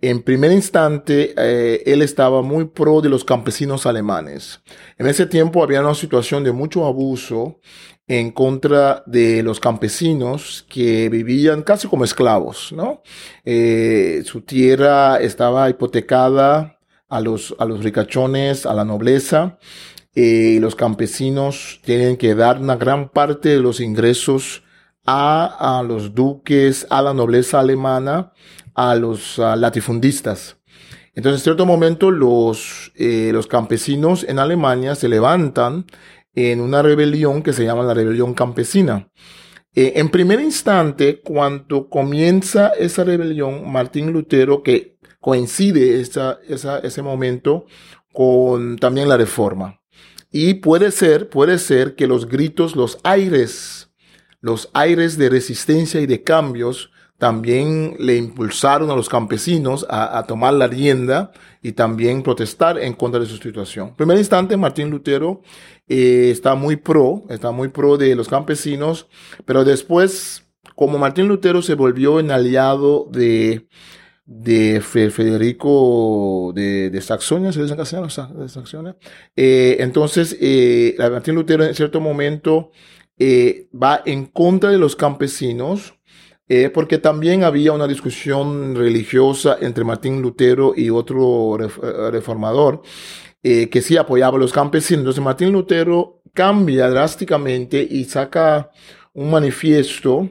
en 0.00 0.22
primer 0.22 0.52
instante, 0.52 1.34
eh, 1.36 1.82
él 1.86 2.02
estaba 2.02 2.42
muy 2.42 2.66
pro 2.66 3.00
de 3.00 3.08
los 3.08 3.24
campesinos 3.24 3.84
alemanes. 3.84 4.60
En 4.96 5.08
ese 5.08 5.26
tiempo 5.26 5.62
había 5.62 5.80
una 5.80 5.94
situación 5.94 6.44
de 6.44 6.52
mucho 6.52 6.84
abuso 6.86 7.58
en 8.06 8.30
contra 8.30 9.02
de 9.06 9.42
los 9.42 9.60
campesinos 9.60 10.64
que 10.68 11.08
vivían 11.08 11.62
casi 11.62 11.88
como 11.88 12.04
esclavos, 12.04 12.72
¿no? 12.72 13.02
Eh, 13.44 14.22
su 14.24 14.42
tierra 14.42 15.18
estaba 15.18 15.68
hipotecada 15.68 16.78
a 17.08 17.20
los, 17.20 17.54
a 17.58 17.64
los 17.64 17.82
ricachones, 17.82 18.66
a 18.66 18.74
la 18.74 18.84
nobleza, 18.84 19.58
eh, 20.14 20.54
y 20.56 20.58
los 20.60 20.74
campesinos 20.74 21.80
tienen 21.84 22.16
que 22.16 22.34
dar 22.34 22.60
una 22.60 22.76
gran 22.76 23.10
parte 23.10 23.50
de 23.50 23.60
los 23.60 23.80
ingresos 23.80 24.62
a, 25.04 25.78
a 25.78 25.82
los 25.82 26.14
duques, 26.14 26.86
a 26.90 27.02
la 27.02 27.14
nobleza 27.14 27.60
alemana, 27.60 28.32
a 28.78 28.94
los 28.94 29.38
latifundistas. 29.38 30.56
Entonces, 31.12 31.40
en 31.40 31.44
cierto 31.44 31.66
momento, 31.66 32.12
los, 32.12 32.92
eh, 32.94 33.30
los 33.32 33.48
campesinos 33.48 34.24
en 34.28 34.38
Alemania 34.38 34.94
se 34.94 35.08
levantan 35.08 35.84
en 36.32 36.60
una 36.60 36.80
rebelión 36.80 37.42
que 37.42 37.52
se 37.52 37.64
llama 37.64 37.82
la 37.82 37.92
rebelión 37.92 38.34
campesina. 38.34 39.10
Eh, 39.74 39.94
en 39.96 40.10
primer 40.10 40.40
instante, 40.40 41.20
cuando 41.20 41.88
comienza 41.88 42.68
esa 42.68 43.02
rebelión, 43.02 43.68
Martín 43.68 44.12
Lutero, 44.12 44.62
que 44.62 44.96
coincide 45.18 46.00
esa, 46.00 46.38
esa, 46.48 46.78
ese 46.78 47.02
momento 47.02 47.66
con 48.12 48.76
también 48.76 49.08
la 49.08 49.16
reforma. 49.16 49.80
Y 50.30 50.54
puede 50.54 50.92
ser, 50.92 51.28
puede 51.28 51.58
ser 51.58 51.96
que 51.96 52.06
los 52.06 52.28
gritos, 52.28 52.76
los 52.76 53.00
aires, 53.02 53.90
los 54.40 54.70
aires 54.72 55.18
de 55.18 55.30
resistencia 55.30 56.00
y 56.00 56.06
de 56.06 56.22
cambios 56.22 56.92
también 57.18 57.96
le 57.98 58.16
impulsaron 58.16 58.90
a 58.90 58.96
los 58.96 59.08
campesinos 59.08 59.84
a, 59.90 60.24
tomar 60.26 60.54
la 60.54 60.68
rienda 60.68 61.32
y 61.60 61.72
también 61.72 62.22
protestar 62.22 62.78
en 62.78 62.94
contra 62.94 63.20
de 63.20 63.26
su 63.26 63.36
situación. 63.36 63.88
En 63.88 63.96
primer 63.96 64.18
instante, 64.18 64.56
Martín 64.56 64.88
Lutero 64.88 65.42
eh, 65.88 66.30
está 66.30 66.54
muy 66.54 66.76
pro, 66.76 67.24
está 67.28 67.50
muy 67.50 67.68
pro 67.68 67.96
de 67.96 68.14
los 68.14 68.28
campesinos, 68.28 69.08
pero 69.44 69.64
después, 69.64 70.44
como 70.76 70.96
Martín 70.96 71.26
Lutero 71.26 71.60
se 71.60 71.74
volvió 71.74 72.20
en 72.20 72.30
aliado 72.30 73.08
de, 73.10 73.66
de 74.24 74.80
Federico 74.80 76.52
de, 76.54 76.88
de 76.88 77.00
Saxonia, 77.00 77.52
¿se 77.52 77.62
dice 77.62 77.74
De 77.74 78.48
Saxonia. 78.48 78.96
Eh, 79.34 79.78
entonces, 79.80 80.36
eh, 80.40 80.94
Martín 80.98 81.34
Lutero 81.34 81.64
en 81.64 81.74
cierto 81.74 82.00
momento 82.00 82.70
va 83.20 84.02
en 84.06 84.26
contra 84.26 84.70
de 84.70 84.78
los 84.78 84.94
campesinos, 84.94 85.97
eh, 86.50 86.70
porque 86.70 86.96
también 86.96 87.44
había 87.44 87.72
una 87.72 87.86
discusión 87.86 88.74
religiosa 88.74 89.58
entre 89.60 89.84
Martín 89.84 90.22
Lutero 90.22 90.72
y 90.74 90.88
otro 90.88 91.58
eh, 91.62 92.10
reformador 92.10 92.80
eh, 93.42 93.68
que 93.68 93.82
sí 93.82 93.98
apoyaba 93.98 94.38
a 94.38 94.40
los 94.40 94.52
campesinos. 94.52 95.00
Entonces 95.00 95.22
Martín 95.22 95.52
Lutero 95.52 96.22
cambia 96.32 96.88
drásticamente 96.88 97.86
y 97.88 98.04
saca 98.04 98.70
un 99.12 99.30
manifiesto 99.30 100.30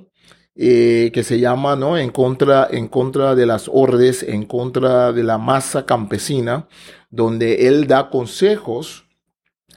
que 0.55 1.21
se 1.23 1.39
llama 1.39 1.75
¿no? 1.75 1.99
en, 1.99 2.09
contra, 2.09 2.67
en 2.71 2.87
contra 2.87 3.35
de 3.35 3.45
las 3.45 3.69
ordes, 3.71 4.23
en 4.23 4.45
contra 4.45 5.13
de 5.13 5.21
la 5.21 5.37
masa 5.37 5.85
campesina, 5.85 6.67
donde 7.11 7.67
él 7.67 7.85
da 7.85 8.09
consejos 8.09 9.05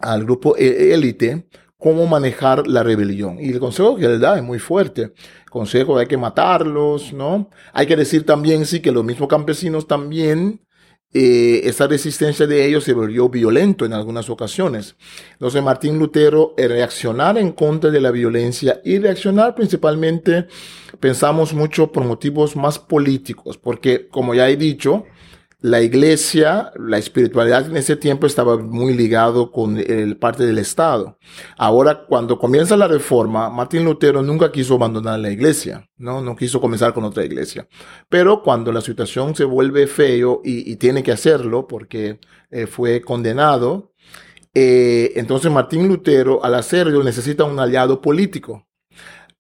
al 0.01 0.25
grupo 0.25 0.57
e-, 0.57 0.95
élite 0.95 1.47
cómo 1.81 2.07
manejar 2.07 2.69
la 2.69 2.83
rebelión. 2.83 3.39
Y 3.41 3.51
el 3.51 3.59
consejo 3.59 3.97
que 3.97 4.05
él 4.05 4.21
da 4.21 4.37
es 4.37 4.43
muy 4.45 4.59
fuerte 4.59 5.13
consejo 5.51 5.99
hay 5.99 6.07
que 6.07 6.17
matarlos, 6.17 7.13
¿no? 7.13 7.51
Hay 7.73 7.87
que 7.87 7.97
decir 7.97 8.25
también, 8.25 8.65
sí, 8.65 8.81
que 8.81 8.93
los 8.93 9.05
mismos 9.05 9.29
campesinos 9.29 9.87
también, 9.87 10.61
eh, 11.13 11.63
esa 11.65 11.89
resistencia 11.89 12.47
de 12.47 12.67
ellos 12.67 12.85
se 12.85 12.93
volvió 12.93 13.29
violento 13.29 13.85
en 13.85 13.93
algunas 13.93 14.31
ocasiones. 14.31 14.95
Entonces 15.33 15.61
Martín 15.63 15.99
Lutero, 15.99 16.55
eh, 16.57 16.69
reaccionar 16.69 17.37
en 17.37 17.51
contra 17.51 17.91
de 17.91 18.01
la 18.01 18.13
violencia 18.13 18.81
y 18.85 18.99
reaccionar 18.99 19.57
principalmente, 19.57 20.47
pensamos 21.01 21.53
mucho 21.53 21.91
por 21.91 22.05
motivos 22.05 22.55
más 22.55 22.79
políticos, 22.79 23.59
porque 23.59 24.07
como 24.09 24.35
ya 24.35 24.49
he 24.49 24.57
dicho, 24.57 25.05
la 25.63 25.83
iglesia, 25.83 26.73
la 26.77 26.97
espiritualidad 26.99 27.67
en 27.67 27.77
ese 27.77 27.97
tiempo 27.97 28.27
estaba 28.27 28.57
muy 28.57 28.95
ligado 28.95 29.53
con 29.53 29.77
el 29.77 30.17
parte 30.17 30.47
del 30.47 30.59
Estado. 30.59 31.19
Ahora, 31.59 32.07
cuando 32.07 32.39
comienza 32.39 32.77
la 32.77 32.89
reforma, 32.89 33.51
Martín 33.51 33.85
Lutero 33.85 34.23
nunca 34.23 34.51
quiso 34.51 34.75
abandonar 34.75 35.19
la 35.21 35.31
iglesia, 35.31 35.87
¿no? 35.99 36.23
No 36.23 36.35
quiso 36.35 36.61
comenzar 36.61 36.95
con 36.95 37.05
otra 37.05 37.25
iglesia. 37.25 37.69
Pero 38.09 38.43
cuando 38.43 38.73
la 38.73 38.81
situación 38.81 39.35
se 39.35 39.45
vuelve 39.45 39.87
feo 39.87 40.41
y, 40.45 40.77
tiene 40.77 41.03
que 41.03 41.13
hacerlo 41.13 41.67
porque 41.67 42.21
eh, 42.51 42.67
fue 42.67 43.03
condenado, 43.03 43.93
eh, 44.55 45.13
entonces 45.17 45.53
Martín 45.53 45.89
Lutero, 45.89 46.43
al 46.43 46.55
hacerlo, 46.55 47.05
necesita 47.05 47.45
un 47.45 47.59
aliado 47.61 48.01
político. 48.01 48.67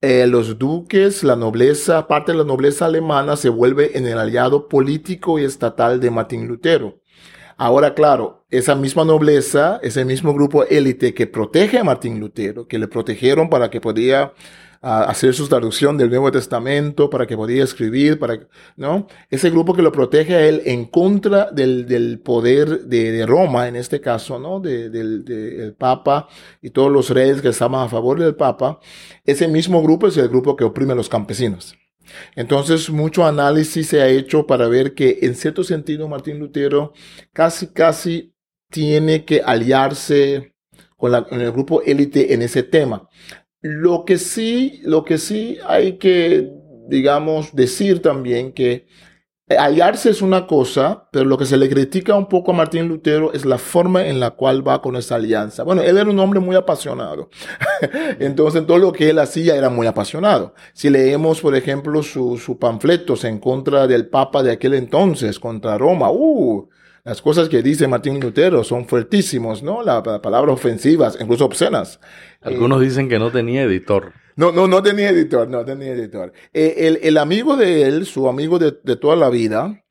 Eh, 0.02 0.26
los 0.26 0.58
duques, 0.58 1.22
la 1.24 1.36
nobleza, 1.36 2.06
parte 2.06 2.32
de 2.32 2.38
la 2.38 2.44
nobleza 2.44 2.86
alemana 2.86 3.36
se 3.36 3.50
vuelve 3.50 3.98
en 3.98 4.06
el 4.06 4.18
aliado 4.18 4.66
político 4.68 5.38
y 5.38 5.44
estatal 5.44 6.00
de 6.00 6.10
Martín 6.10 6.48
Lutero. 6.48 6.99
Ahora, 7.62 7.92
claro, 7.92 8.46
esa 8.48 8.74
misma 8.74 9.04
nobleza, 9.04 9.80
ese 9.82 10.06
mismo 10.06 10.32
grupo 10.32 10.64
élite 10.64 11.12
que 11.12 11.26
protege 11.26 11.78
a 11.78 11.84
Martín 11.84 12.18
Lutero, 12.18 12.66
que 12.66 12.78
le 12.78 12.88
protegieron 12.88 13.50
para 13.50 13.68
que 13.68 13.82
podía 13.82 14.32
hacer 14.80 15.34
su 15.34 15.46
traducción 15.46 15.98
del 15.98 16.08
Nuevo 16.08 16.32
Testamento, 16.32 17.10
para 17.10 17.26
que 17.26 17.36
podía 17.36 17.62
escribir, 17.62 18.18
para, 18.18 18.48
¿no? 18.78 19.06
Ese 19.28 19.50
grupo 19.50 19.74
que 19.74 19.82
lo 19.82 19.92
protege 19.92 20.36
a 20.36 20.46
él 20.48 20.62
en 20.64 20.86
contra 20.86 21.50
del, 21.50 21.84
del 21.86 22.20
poder 22.20 22.86
de, 22.86 23.26
Roma, 23.26 23.68
en 23.68 23.76
este 23.76 24.00
caso, 24.00 24.38
¿no? 24.38 24.58
De, 24.58 24.88
del, 24.88 25.26
del 25.26 25.74
Papa 25.74 26.28
y 26.62 26.70
todos 26.70 26.90
los 26.90 27.10
reyes 27.10 27.42
que 27.42 27.48
estaban 27.48 27.84
a 27.84 27.90
favor 27.90 28.18
del 28.18 28.36
Papa, 28.36 28.80
ese 29.26 29.48
mismo 29.48 29.82
grupo 29.82 30.06
es 30.06 30.16
el 30.16 30.30
grupo 30.30 30.56
que 30.56 30.64
oprime 30.64 30.94
a 30.94 30.96
los 30.96 31.10
campesinos. 31.10 31.76
Entonces, 32.36 32.90
mucho 32.90 33.24
análisis 33.24 33.88
se 33.88 34.00
ha 34.02 34.08
hecho 34.08 34.46
para 34.46 34.68
ver 34.68 34.94
que, 34.94 35.18
en 35.22 35.34
cierto 35.34 35.64
sentido, 35.64 36.08
Martín 36.08 36.38
Lutero 36.38 36.92
casi, 37.32 37.68
casi 37.68 38.34
tiene 38.70 39.24
que 39.24 39.42
aliarse 39.44 40.54
con, 40.96 41.24
con 41.24 41.40
el 41.40 41.52
grupo 41.52 41.82
élite 41.82 42.34
en 42.34 42.42
ese 42.42 42.62
tema. 42.62 43.08
Lo 43.60 44.04
que 44.04 44.18
sí, 44.18 44.80
lo 44.84 45.04
que 45.04 45.18
sí 45.18 45.58
hay 45.66 45.98
que, 45.98 46.50
digamos, 46.88 47.54
decir 47.54 48.00
también 48.00 48.52
que 48.52 48.86
hallarse 49.58 50.10
es 50.10 50.22
una 50.22 50.46
cosa, 50.46 51.08
pero 51.10 51.24
lo 51.24 51.36
que 51.36 51.46
se 51.46 51.56
le 51.56 51.68
critica 51.68 52.14
un 52.14 52.28
poco 52.28 52.52
a 52.52 52.54
Martín 52.54 52.88
Lutero 52.88 53.32
es 53.32 53.44
la 53.44 53.58
forma 53.58 54.06
en 54.06 54.20
la 54.20 54.30
cual 54.30 54.66
va 54.66 54.80
con 54.80 54.96
esa 54.96 55.16
alianza. 55.16 55.62
Bueno, 55.62 55.82
él 55.82 55.98
era 55.98 56.08
un 56.08 56.18
hombre 56.18 56.40
muy 56.40 56.56
apasionado. 56.56 57.30
Entonces, 58.18 58.66
todo 58.66 58.78
lo 58.78 58.92
que 58.92 59.10
él 59.10 59.18
hacía 59.18 59.56
era 59.56 59.68
muy 59.68 59.86
apasionado. 59.86 60.54
Si 60.72 60.90
leemos, 60.90 61.40
por 61.40 61.56
ejemplo, 61.56 62.02
sus 62.02 62.42
su 62.42 62.58
panfletos 62.58 63.24
en 63.24 63.38
contra 63.38 63.86
del 63.86 64.08
Papa 64.08 64.42
de 64.42 64.52
aquel 64.52 64.74
entonces, 64.74 65.38
contra 65.40 65.78
Roma, 65.78 66.10
uh, 66.10 66.68
las 67.04 67.22
cosas 67.22 67.48
que 67.48 67.62
dice 67.62 67.88
Martín 67.88 68.20
Lutero 68.20 68.64
son 68.64 68.86
fuertísimos, 68.86 69.62
¿no? 69.62 69.82
Las 69.82 70.02
palabras 70.20 70.54
ofensivas, 70.54 71.16
incluso 71.20 71.44
obscenas. 71.44 72.00
Algunos 72.40 72.80
dicen 72.80 73.08
que 73.08 73.18
no 73.18 73.30
tenía 73.30 73.62
editor. 73.62 74.12
No, 74.36 74.52
no, 74.52 74.66
no 74.66 74.82
tenía 74.82 75.10
editor, 75.10 75.48
no 75.48 75.64
tenía 75.64 75.92
editor. 75.92 76.32
Eh, 76.52 76.74
el, 76.78 77.00
el, 77.02 77.18
amigo 77.18 77.56
de 77.56 77.82
él, 77.82 78.06
su 78.06 78.28
amigo 78.28 78.58
de, 78.58 78.78
de 78.82 78.96
toda 78.96 79.16
la 79.16 79.28
vida, 79.28 79.82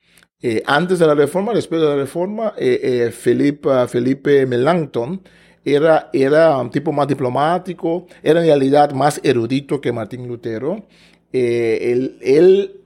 eh, 0.42 0.64
antes 0.66 1.00
de 1.00 1.08
la 1.08 1.16
reforma, 1.16 1.54
después 1.54 1.82
de 1.82 1.88
la 1.88 1.96
reforma, 1.96 2.54
eh, 2.58 2.80
eh 2.82 3.12
Felipe, 3.12 3.70
Felipe 3.88 4.46
Melanchthon, 4.46 5.22
era, 5.66 6.10
era 6.14 6.58
un 6.58 6.72
tipo 6.72 6.92
más 6.94 7.08
diplomático, 7.08 8.08
era 8.24 8.40
en 8.40 8.48
realidad 8.48 8.92
más 8.92 9.20
erudito 9.24 9.82
que 9.82 9.92
Martín 9.92 10.28
Lutero. 10.28 10.88
Eh, 11.34 11.92
él, 11.92 12.18
él 12.22 12.79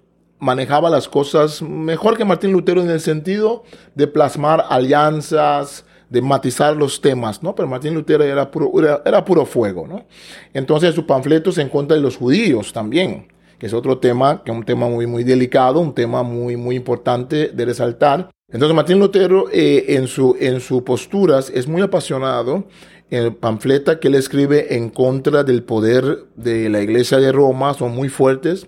manejaba 0.43 0.89
las 0.89 1.07
cosas 1.07 1.61
mejor 1.61 2.17
que 2.17 2.25
Martín 2.25 2.51
Lutero 2.51 2.81
en 2.81 2.89
el 2.89 2.99
sentido 2.99 3.63
de 3.95 4.07
plasmar 4.07 4.65
alianzas, 4.69 5.85
de 6.09 6.21
matizar 6.21 6.75
los 6.75 6.99
temas, 6.99 7.41
¿no? 7.41 7.55
Pero 7.55 7.67
Martín 7.67 7.93
Lutero 7.93 8.23
era 8.23 8.51
puro, 8.51 8.71
era, 9.05 9.23
puro 9.23 9.45
fuego, 9.45 9.87
¿no? 9.87 10.05
Entonces 10.53 10.93
su 10.93 11.07
panfleto 11.07 11.51
se 11.51 11.61
encuentra 11.61 11.95
de 11.95 12.03
los 12.03 12.17
judíos 12.17 12.73
también, 12.73 13.31
que 13.57 13.67
es 13.67 13.73
otro 13.73 13.97
tema, 13.99 14.43
que 14.43 14.51
es 14.51 14.57
un 14.57 14.65
tema 14.65 14.87
muy, 14.89 15.07
muy 15.07 15.23
delicado, 15.23 15.79
un 15.79 15.95
tema 15.95 16.23
muy, 16.23 16.57
muy 16.57 16.75
importante 16.75 17.47
de 17.47 17.65
resaltar. 17.65 18.29
Entonces 18.51 18.75
Martín 18.75 18.99
Lutero 18.99 19.45
eh, 19.51 19.85
en, 19.95 20.07
su, 20.07 20.35
en 20.39 20.59
sus 20.59 20.83
posturas 20.83 21.49
es 21.49 21.67
muy 21.67 21.81
apasionado. 21.81 22.65
El 23.09 23.33
panfleta 23.35 23.99
que 23.99 24.09
él 24.09 24.15
escribe 24.15 24.75
en 24.75 24.89
contra 24.89 25.43
del 25.43 25.63
poder 25.63 26.25
de 26.35 26.69
la 26.69 26.81
iglesia 26.81 27.19
de 27.19 27.31
Roma 27.31 27.73
son 27.73 27.95
muy 27.95 28.09
fuertes. 28.09 28.67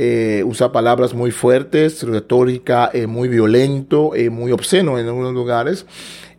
Eh, 0.00 0.44
usa 0.46 0.70
palabras 0.70 1.12
muy 1.12 1.32
fuertes, 1.32 2.04
retórica 2.04 2.88
eh, 2.94 3.08
muy 3.08 3.28
violento, 3.28 4.14
eh, 4.14 4.30
muy 4.30 4.52
obsceno 4.52 4.96
en 4.96 5.08
algunos 5.08 5.34
lugares. 5.34 5.86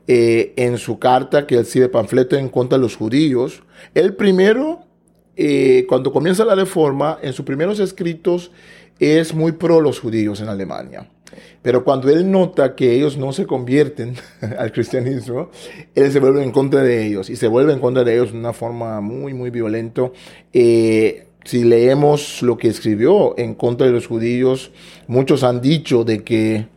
en 0.08 0.78
su 0.78 0.98
carta 0.98 1.46
que 1.46 1.56
él 1.56 1.66
sirve 1.66 1.90
panfleto 1.90 2.36
en 2.38 2.48
contra 2.50 2.78
de 2.78 2.82
los 2.82 2.96
judíos, 2.96 3.62
el 3.94 4.16
primero, 4.16 4.80
cuando 5.88 6.12
comienza 6.12 6.46
la 6.46 6.56
reforma, 6.56 7.20
en 7.22 7.34
sus 7.34 7.46
primeros 7.46 7.80
escritos 7.80 8.50
es 8.98 9.36
muy 9.36 9.52
pro 9.52 9.82
los 9.82 10.00
judíos 10.00 10.42
en 10.42 10.50
Alemania. 10.50 11.08
Pero 11.62 11.84
cuando 11.84 12.10
él 12.10 12.32
nota 12.32 12.76
que 12.76 12.94
ellos 12.94 13.18
no 13.18 13.34
se 13.34 13.46
convierten 13.46 14.16
al 14.58 14.72
cristianismo, 14.72 15.52
él 15.94 16.12
se 16.12 16.20
vuelve 16.20 16.44
en 16.44 16.52
contra 16.52 16.82
de 16.82 17.06
ellos 17.06 17.30
y 17.30 17.36
se 17.36 17.48
vuelve 17.48 17.74
en 17.74 17.80
contra 17.80 18.04
de 18.04 18.14
ellos 18.16 18.32
de 18.32 18.40
una 18.40 18.54
forma 18.54 19.00
muy, 19.02 19.36
muy 19.36 19.52
violenta. 19.52 20.10
Eh, 20.54 21.29
si 21.50 21.64
leemos 21.64 22.44
lo 22.44 22.60
que 22.60 22.68
escribió 22.68 23.34
en 23.36 23.56
contra 23.56 23.88
de 23.88 23.92
los 23.92 24.06
judíos, 24.06 24.72
muchos 25.08 25.44
han 25.44 25.62
dicho 25.62 26.04
de 26.04 26.24
que, 26.24 26.68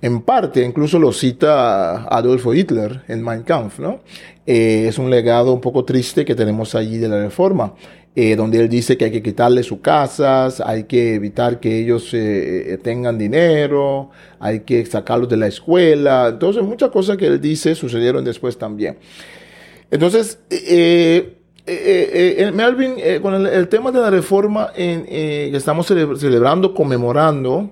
en 0.00 0.22
parte, 0.22 0.62
incluso 0.62 1.00
lo 1.00 1.10
cita 1.10 2.04
Adolfo 2.04 2.54
Hitler 2.54 3.02
en 3.08 3.24
Mein 3.24 3.42
Kampf, 3.42 3.80
¿no? 3.80 4.02
Eh, 4.46 4.86
es 4.86 4.98
un 4.98 5.10
legado 5.10 5.52
un 5.52 5.60
poco 5.60 5.84
triste 5.84 6.24
que 6.24 6.36
tenemos 6.36 6.76
allí 6.76 6.98
de 6.98 7.08
la 7.08 7.20
reforma, 7.20 7.74
eh, 8.14 8.36
donde 8.36 8.60
él 8.60 8.68
dice 8.68 8.96
que 8.96 9.06
hay 9.06 9.10
que 9.10 9.24
quitarle 9.24 9.64
sus 9.64 9.80
casas, 9.80 10.60
hay 10.60 10.84
que 10.84 11.16
evitar 11.16 11.58
que 11.58 11.80
ellos 11.80 12.10
eh, 12.12 12.78
tengan 12.84 13.18
dinero, 13.18 14.10
hay 14.38 14.60
que 14.60 14.86
sacarlos 14.86 15.28
de 15.28 15.36
la 15.36 15.48
escuela. 15.48 16.28
Entonces, 16.28 16.62
muchas 16.62 16.90
cosas 16.90 17.16
que 17.16 17.26
él 17.26 17.40
dice 17.40 17.74
sucedieron 17.74 18.24
después 18.24 18.56
también. 18.56 18.98
Entonces, 19.90 20.38
eh, 20.50 21.35
eh, 21.66 22.36
eh, 22.38 22.52
Melvin, 22.52 22.94
eh, 22.98 23.18
con 23.20 23.34
el, 23.46 23.68
tema 23.68 23.90
de 23.90 24.00
la 24.00 24.10
reforma 24.10 24.70
en, 24.76 25.04
eh, 25.08 25.48
que 25.50 25.56
estamos 25.56 25.86
celebrando, 25.86 26.72
conmemorando, 26.72 27.70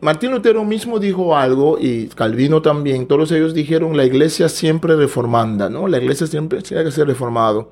Martín 0.00 0.30
Lutero 0.30 0.64
mismo 0.64 0.98
dijo 0.98 1.36
algo 1.36 1.78
y 1.78 2.06
Calvino 2.06 2.62
también, 2.62 3.06
todos 3.06 3.30
ellos 3.32 3.52
dijeron 3.52 3.96
la 3.96 4.04
iglesia 4.04 4.48
siempre 4.48 4.96
reformanda, 4.96 5.68
¿no? 5.68 5.86
La 5.86 5.98
iglesia 5.98 6.26
siempre 6.26 6.62
tiene 6.62 6.84
que 6.84 6.90
ser 6.90 7.06
reformado. 7.06 7.70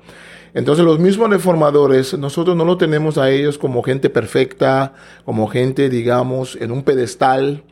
Entonces 0.53 0.85
los 0.85 0.99
mismos 0.99 1.29
reformadores, 1.29 2.17
nosotros 2.17 2.55
no 2.55 2.65
lo 2.65 2.77
tenemos 2.77 3.17
a 3.17 3.31
ellos 3.31 3.57
como 3.57 3.81
gente 3.81 4.09
perfecta, 4.11 4.93
como 5.25 5.47
gente, 5.47 5.89
digamos, 5.89 6.55
en 6.61 6.71
un 6.71 6.83
pedestal. 6.83 7.63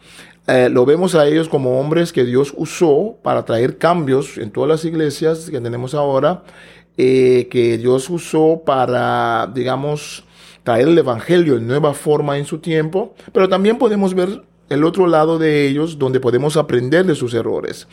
lo 0.47 0.85
vemos 0.85 1.13
a 1.13 1.27
ellos 1.27 1.47
como 1.47 1.79
hombres 1.79 2.11
que 2.11 2.25
Dios 2.25 2.53
usó 2.57 3.17
para 3.21 3.45
traer 3.45 3.77
cambios 3.77 4.39
en 4.39 4.49
todas 4.49 4.69
las 4.69 4.85
iglesias 4.85 5.51
que 5.51 5.61
tenemos 5.61 5.93
ahora 5.93 6.43
eh, 7.01 7.47
que 7.49 7.77
Dios 7.77 8.09
usó 8.09 8.63
para, 8.65 9.49
digamos, 9.55 10.25
traer 10.63 10.89
el 10.89 10.97
Evangelio 10.97 11.55
en 11.55 11.65
nueva 11.65 11.93
forma 11.93 12.37
en 12.37 12.43
su 12.43 12.59
tiempo, 12.59 13.15
pero 13.31 13.47
también 13.47 13.77
podemos 13.77 14.13
ver 14.13 14.43
el 14.67 14.83
otro 14.83 15.07
lado 15.07 15.39
de 15.39 15.65
ellos 15.65 15.97
donde 15.97 16.19
podemos 16.19 16.57
aprender 16.57 17.05
de 17.05 17.15
sus 17.15 17.33
errores. 17.33 17.87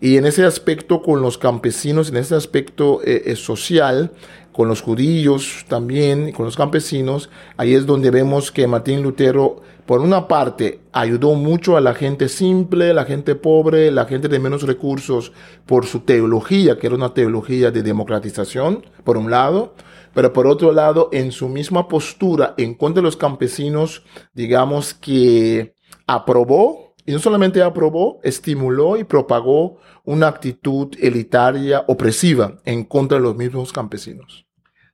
Y 0.00 0.16
en 0.16 0.26
ese 0.26 0.44
aspecto 0.44 1.02
con 1.02 1.22
los 1.22 1.38
campesinos, 1.38 2.08
en 2.08 2.16
ese 2.16 2.34
aspecto 2.34 3.00
eh, 3.04 3.22
eh, 3.26 3.36
social, 3.36 4.10
con 4.58 4.66
los 4.66 4.82
judíos 4.82 5.64
también, 5.68 6.32
con 6.32 6.44
los 6.44 6.56
campesinos, 6.56 7.30
ahí 7.56 7.74
es 7.74 7.86
donde 7.86 8.10
vemos 8.10 8.50
que 8.50 8.66
Martín 8.66 9.04
Lutero, 9.04 9.62
por 9.86 10.00
una 10.00 10.26
parte, 10.26 10.80
ayudó 10.90 11.34
mucho 11.34 11.76
a 11.76 11.80
la 11.80 11.94
gente 11.94 12.28
simple, 12.28 12.92
la 12.92 13.04
gente 13.04 13.36
pobre, 13.36 13.92
la 13.92 14.06
gente 14.06 14.26
de 14.26 14.40
menos 14.40 14.62
recursos, 14.64 15.30
por 15.64 15.86
su 15.86 16.00
teología, 16.00 16.76
que 16.76 16.88
era 16.88 16.96
una 16.96 17.14
teología 17.14 17.70
de 17.70 17.84
democratización, 17.84 18.84
por 19.04 19.16
un 19.16 19.30
lado, 19.30 19.74
pero 20.12 20.32
por 20.32 20.48
otro 20.48 20.72
lado, 20.72 21.08
en 21.12 21.30
su 21.30 21.48
misma 21.48 21.86
postura 21.86 22.54
en 22.56 22.74
contra 22.74 23.00
de 23.00 23.04
los 23.04 23.16
campesinos, 23.16 24.02
digamos 24.34 24.92
que 24.92 25.76
aprobó, 26.08 26.96
y 27.06 27.12
no 27.12 27.20
solamente 27.20 27.62
aprobó, 27.62 28.18
estimuló 28.24 28.96
y 28.96 29.04
propagó 29.04 29.76
una 30.02 30.26
actitud 30.26 30.96
elitaria, 31.00 31.84
opresiva, 31.86 32.58
en 32.64 32.82
contra 32.82 33.18
de 33.18 33.22
los 33.22 33.36
mismos 33.36 33.72
campesinos. 33.72 34.47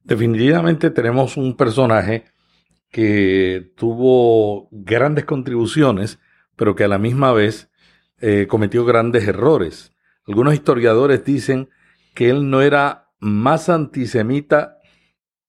Definitivamente 0.04 0.90
tenemos 0.90 1.36
un 1.36 1.56
personaje 1.56 2.24
que 2.90 3.72
tuvo 3.76 4.68
grandes 4.70 5.24
contribuciones, 5.24 6.20
pero 6.56 6.76
que 6.76 6.84
a 6.84 6.88
la 6.88 6.98
misma 6.98 7.32
vez 7.32 7.70
eh, 8.20 8.46
cometió 8.48 8.84
grandes 8.84 9.26
errores. 9.26 9.92
Algunos 10.26 10.54
historiadores 10.54 11.24
dicen 11.24 11.70
que 12.14 12.30
él 12.30 12.50
no 12.50 12.62
era 12.62 13.08
más 13.18 13.68
antisemita 13.68 14.78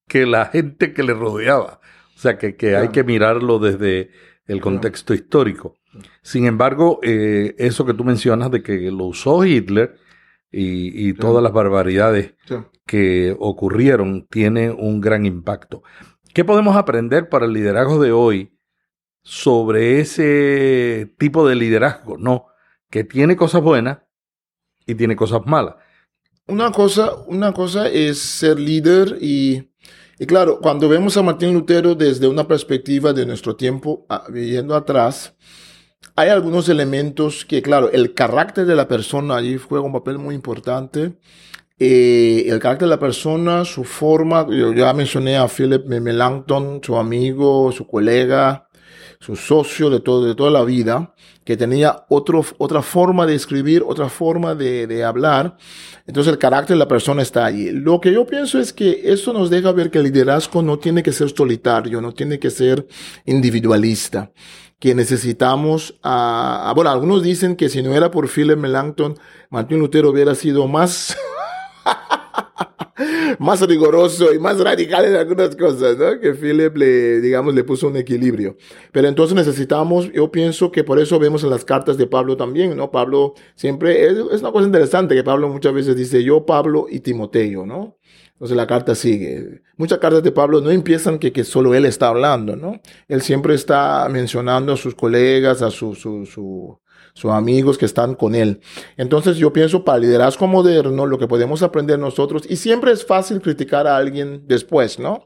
que 0.07 0.25
la 0.25 0.45
gente 0.45 0.93
que 0.93 1.03
le 1.03 1.13
rodeaba. 1.13 1.79
O 2.15 2.19
sea, 2.19 2.37
que, 2.37 2.55
que 2.55 2.75
hay 2.75 2.89
que 2.89 3.03
mirarlo 3.03 3.59
desde 3.59 4.11
el 4.47 4.61
contexto 4.61 5.13
histórico. 5.13 5.75
Sin 6.21 6.45
embargo, 6.45 6.99
eh, 7.03 7.55
eso 7.57 7.85
que 7.85 7.93
tú 7.93 8.03
mencionas 8.03 8.51
de 8.51 8.63
que 8.63 8.91
lo 8.91 9.05
usó 9.05 9.45
Hitler 9.45 9.95
y, 10.51 11.13
todas 11.13 11.43
las 11.43 11.51
barbaridades 11.51 12.33
que 12.85 13.35
ocurrieron 13.39 14.27
tiene 14.29 14.71
un 14.71 15.01
gran 15.01 15.25
impacto. 15.25 15.83
¿Qué 16.33 16.43
podemos 16.45 16.75
aprender 16.75 17.29
para 17.29 17.45
el 17.45 17.53
liderazgo 17.53 18.01
de 18.01 18.11
hoy 18.11 18.57
sobre 19.23 19.99
ese 19.99 21.13
tipo 21.17 21.47
de 21.47 21.55
liderazgo? 21.55 22.17
No, 22.17 22.47
que 22.89 23.03
tiene 23.03 23.35
cosas 23.35 23.61
buenas 23.61 23.99
y 24.85 24.95
tiene 24.95 25.15
cosas 25.15 25.41
malas. 25.45 25.75
Una 26.47 26.71
cosa, 26.71 27.15
una 27.27 27.53
cosa 27.53 27.87
es 27.87 28.19
ser 28.19 28.59
líder 28.59 29.17
y 29.19 29.71
y 30.17 30.25
claro, 30.25 30.59
cuando 30.61 30.87
vemos 30.87 31.17
a 31.17 31.23
Martín 31.23 31.53
Lutero 31.53 31.93
desde 31.93 32.27
una 32.27 32.47
perspectiva 32.47 33.11
de 33.11 33.25
nuestro 33.25 33.57
tiempo, 33.57 34.05
ah, 34.07 34.23
viendo 34.29 34.73
atrás, 34.73 35.35
hay 36.15 36.29
algunos 36.29 36.69
elementos 36.69 37.43
que, 37.43 37.61
claro, 37.61 37.91
el 37.91 38.13
carácter 38.13 38.65
de 38.65 38.75
la 38.75 38.87
persona 38.87 39.35
allí 39.35 39.57
juega 39.57 39.85
un 39.85 39.91
papel 39.91 40.17
muy 40.17 40.33
importante. 40.33 41.17
Eh, 41.77 42.45
el 42.47 42.59
carácter 42.59 42.87
de 42.87 42.95
la 42.95 42.99
persona, 42.99 43.65
su 43.65 43.83
forma, 43.83 44.47
yo 44.49 44.73
ya 44.73 44.93
mencioné 44.93 45.35
a 45.35 45.47
Philip 45.47 45.85
Melanchthon, 45.85 46.79
su 46.81 46.95
amigo, 46.95 47.71
su 47.73 47.85
colega, 47.85 48.69
su 49.19 49.35
socio 49.35 49.89
de, 49.89 49.99
todo, 49.99 50.25
de 50.25 50.35
toda 50.35 50.51
la 50.51 50.63
vida, 50.63 51.13
que 51.43 51.57
tenía 51.57 52.05
otro, 52.09 52.45
otra 52.59 52.81
forma 52.81 53.25
de 53.25 53.35
escribir, 53.35 53.83
otra 53.85 54.07
forma 54.07 54.55
de, 54.55 54.87
de, 54.87 55.03
hablar. 55.03 55.57
Entonces 56.07 56.31
el 56.31 56.39
carácter 56.39 56.75
de 56.75 56.79
la 56.79 56.87
persona 56.87 57.21
está 57.21 57.45
ahí. 57.45 57.71
Lo 57.71 57.99
que 57.99 58.13
yo 58.13 58.25
pienso 58.25 58.57
es 58.59 58.71
que 58.71 59.01
eso 59.03 59.33
nos 59.33 59.49
deja 59.49 59.71
ver 59.73 59.91
que 59.91 59.97
el 59.97 60.05
liderazgo 60.05 60.61
no 60.61 60.79
tiene 60.79 61.03
que 61.03 61.11
ser 61.11 61.29
solitario, 61.35 61.99
no 61.99 62.13
tiene 62.13 62.39
que 62.39 62.51
ser 62.51 62.87
individualista 63.25 64.31
que 64.79 64.93
necesitamos 64.93 65.97
a, 66.03 66.71
bueno, 66.75 66.91
algunos 66.91 67.23
dicen 67.23 67.55
que 67.55 67.69
si 67.69 67.81
no 67.81 67.95
era 67.95 68.11
por 68.11 68.27
Philip 68.27 68.57
Melanchthon, 68.57 69.17
Martín 69.49 69.79
Lutero 69.79 70.09
hubiera 70.09 70.35
sido 70.35 70.67
más 70.67 71.17
más 73.39 73.61
riguroso 73.61 74.33
y 74.33 74.39
más 74.39 74.59
radical 74.59 75.05
en 75.05 75.15
algunas 75.15 75.55
cosas, 75.55 75.97
¿no? 75.97 76.19
Que 76.19 76.33
Philip 76.33 76.75
le, 76.77 77.21
digamos, 77.21 77.53
le 77.53 77.63
puso 77.63 77.87
un 77.87 77.97
equilibrio. 77.97 78.57
Pero 78.91 79.07
entonces 79.07 79.35
necesitamos, 79.35 80.11
yo 80.11 80.31
pienso 80.31 80.71
que 80.71 80.83
por 80.83 80.99
eso 80.99 81.19
vemos 81.19 81.43
en 81.43 81.49
las 81.49 81.65
cartas 81.65 81.97
de 81.97 82.07
Pablo 82.07 82.37
también, 82.37 82.75
¿no? 82.75 82.91
Pablo 82.91 83.33
siempre, 83.55 84.05
es, 84.05 84.17
es 84.31 84.41
una 84.41 84.51
cosa 84.51 84.65
interesante 84.65 85.15
que 85.15 85.23
Pablo 85.23 85.49
muchas 85.49 85.73
veces 85.73 85.95
dice 85.95 86.23
yo, 86.23 86.45
Pablo 86.45 86.87
y 86.89 86.99
Timoteo, 86.99 87.65
¿no? 87.65 87.97
Entonces 88.35 88.57
la 88.57 88.67
carta 88.67 88.95
sigue. 88.95 89.61
Muchas 89.77 89.99
cartas 89.99 90.21
de 90.21 90.31
Pablo 90.31 90.59
no 90.59 90.69
empiezan 90.69 91.19
que, 91.19 91.31
que 91.31 91.45
solo 91.45 91.73
él 91.73 91.85
está 91.85 92.09
hablando, 92.09 92.55
¿no? 92.57 92.81
Él 93.07 93.21
siempre 93.21 93.55
está 93.55 94.07
mencionando 94.09 94.73
a 94.73 94.77
sus 94.77 94.93
colegas, 94.93 95.61
a 95.61 95.71
su, 95.71 95.95
su, 95.95 96.25
su, 96.25 96.77
sus 97.15 97.31
amigos 97.31 97.77
que 97.77 97.85
están 97.85 98.13
con 98.13 98.35
él. 98.35 98.59
Entonces 98.97 99.37
yo 99.37 99.53
pienso 99.53 99.85
para 99.85 99.99
liderazgo 99.99 100.47
moderno, 100.47 101.05
lo 101.05 101.17
que 101.17 101.27
podemos 101.27 101.63
aprender 101.63 101.97
nosotros, 101.97 102.43
y 102.47 102.57
siempre 102.57 102.91
es 102.91 103.05
fácil 103.05 103.41
criticar 103.41 103.87
a 103.87 103.95
alguien 103.95 104.43
después, 104.47 104.99
¿no? 104.99 105.25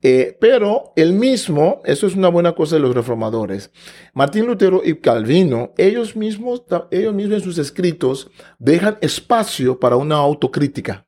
Eh, 0.00 0.36
pero 0.40 0.94
el 0.96 1.12
mismo, 1.12 1.82
eso 1.84 2.06
es 2.06 2.16
una 2.16 2.28
buena 2.28 2.52
cosa 2.52 2.76
de 2.76 2.80
los 2.80 2.94
reformadores. 2.94 3.70
Martín 4.14 4.46
Lutero 4.46 4.80
y 4.82 4.94
Calvino, 4.96 5.74
ellos 5.76 6.16
mismos, 6.16 6.62
ellos 6.90 7.14
mismos 7.14 7.36
en 7.36 7.44
sus 7.44 7.58
escritos 7.58 8.30
dejan 8.58 8.96
espacio 9.02 9.78
para 9.78 9.96
una 9.96 10.16
autocrítica. 10.16 11.06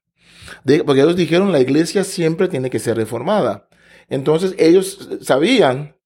porque 0.85 1.01
ellos 1.01 1.17
dijeron 1.17 1.53
la 1.53 1.61
iglesia 1.61 2.05
siempre 2.05 2.49
tiene 2.49 2.69
que 2.69 2.79
ser 2.79 2.97
reformada. 2.99 3.69
Entonces 4.11 4.55
ellos 4.59 5.09
sabían 5.23 5.98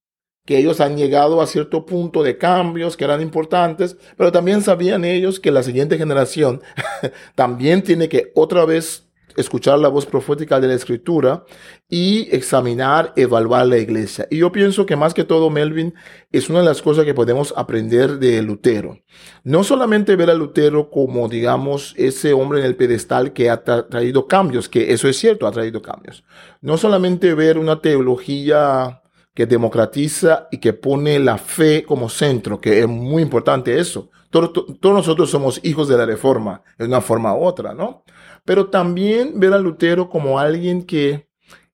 que 0.45 0.57
ellos 0.57 0.81
han 0.81 0.97
llegado 0.97 1.41
a 1.41 1.47
cierto 1.47 1.85
punto 1.85 2.23
de 2.23 2.37
cambios 2.37 2.97
que 2.97 3.05
eran 3.05 3.21
importantes, 3.21 3.97
pero 4.17 4.31
también 4.31 4.61
sabían 4.61 5.05
ellos 5.05 5.39
que 5.39 5.51
la 5.51 5.63
siguiente 5.63 5.97
generación 5.97 6.61
también 7.35 7.81
tiene 7.83 8.09
que 8.09 8.31
otra 8.35 8.65
vez 8.65 9.07
escuchar 9.37 9.79
la 9.79 9.87
voz 9.87 10.05
profética 10.05 10.59
de 10.59 10.67
la 10.67 10.73
escritura 10.73 11.45
y 11.89 12.27
examinar, 12.35 13.13
evaluar 13.15 13.67
la 13.67 13.77
iglesia. 13.77 14.27
Y 14.29 14.37
yo 14.37 14.51
pienso 14.51 14.85
que 14.85 14.95
más 14.95 15.13
que 15.13 15.23
todo, 15.23 15.49
Melvin, 15.49 15.93
es 16.31 16.49
una 16.49 16.59
de 16.59 16.65
las 16.65 16.81
cosas 16.81 17.05
que 17.05 17.13
podemos 17.13 17.53
aprender 17.57 18.19
de 18.19 18.41
Lutero. 18.41 18.99
No 19.43 19.63
solamente 19.63 20.15
ver 20.15 20.29
a 20.29 20.35
Lutero 20.35 20.89
como, 20.89 21.27
digamos, 21.29 21.93
ese 21.97 22.33
hombre 22.33 22.59
en 22.59 22.65
el 22.65 22.75
pedestal 22.75 23.33
que 23.33 23.49
ha 23.49 23.63
traído 23.63 24.27
cambios, 24.27 24.69
que 24.69 24.93
eso 24.93 25.07
es 25.07 25.17
cierto, 25.17 25.47
ha 25.47 25.51
traído 25.51 25.81
cambios. 25.81 26.23
No 26.61 26.77
solamente 26.77 27.33
ver 27.33 27.57
una 27.57 27.81
teología 27.81 29.02
que 29.33 29.45
democratiza 29.45 30.47
y 30.51 30.57
que 30.57 30.73
pone 30.73 31.19
la 31.19 31.37
fe 31.37 31.83
como 31.83 32.09
centro, 32.09 32.59
que 32.59 32.79
es 32.79 32.87
muy 32.87 33.23
importante 33.23 33.79
eso. 33.79 34.09
Todos, 34.29 34.51
nosotros 34.81 35.29
somos 35.29 35.59
hijos 35.63 35.87
de 35.87 35.97
la 35.97 36.05
reforma, 36.05 36.63
de 36.77 36.85
una 36.85 37.01
forma 37.01 37.35
u 37.35 37.43
otra, 37.43 37.73
¿no? 37.73 38.03
Pero 38.45 38.69
también 38.69 39.39
ver 39.39 39.53
a 39.53 39.59
Lutero 39.59 40.09
como 40.09 40.39
alguien 40.39 40.83
que 40.83 41.27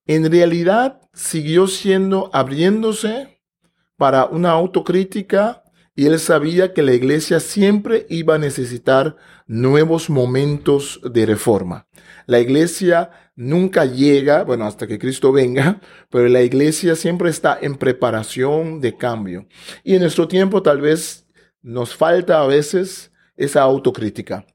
en 0.05 0.31
realidad 0.31 1.01
siguió 1.13 1.67
siendo, 1.67 2.29
abriéndose 2.33 3.41
para 3.97 4.25
una 4.25 4.51
autocrítica 4.51 5.63
y 5.95 6.05
él 6.05 6.17
sabía 6.19 6.73
que 6.73 6.81
la 6.81 6.93
iglesia 6.93 7.41
siempre 7.41 8.05
iba 8.09 8.35
a 8.35 8.39
necesitar 8.39 9.17
nuevos 9.47 10.09
momentos 10.09 11.01
de 11.03 11.25
reforma. 11.25 11.87
La 12.25 12.39
iglesia 12.39 13.11
nunca 13.39 13.85
llega, 13.85 14.43
bueno, 14.43 14.65
hasta 14.65 14.85
que 14.85 14.99
Cristo 14.99 15.31
venga, 15.31 15.79
pero 16.11 16.27
la 16.27 16.41
iglesia 16.41 16.95
siempre 16.95 17.29
está 17.29 17.57
en 17.61 17.75
preparación 17.75 18.81
de 18.81 18.97
cambio. 18.97 19.47
Y 19.83 19.95
en 19.95 20.01
nuestro 20.01 20.27
tiempo 20.27 20.61
tal 20.61 20.81
vez 20.81 21.25
nos 21.61 21.95
falta 21.95 22.41
a 22.41 22.47
veces 22.47 23.11
esa 23.37 23.61
autocrítica. 23.61 24.45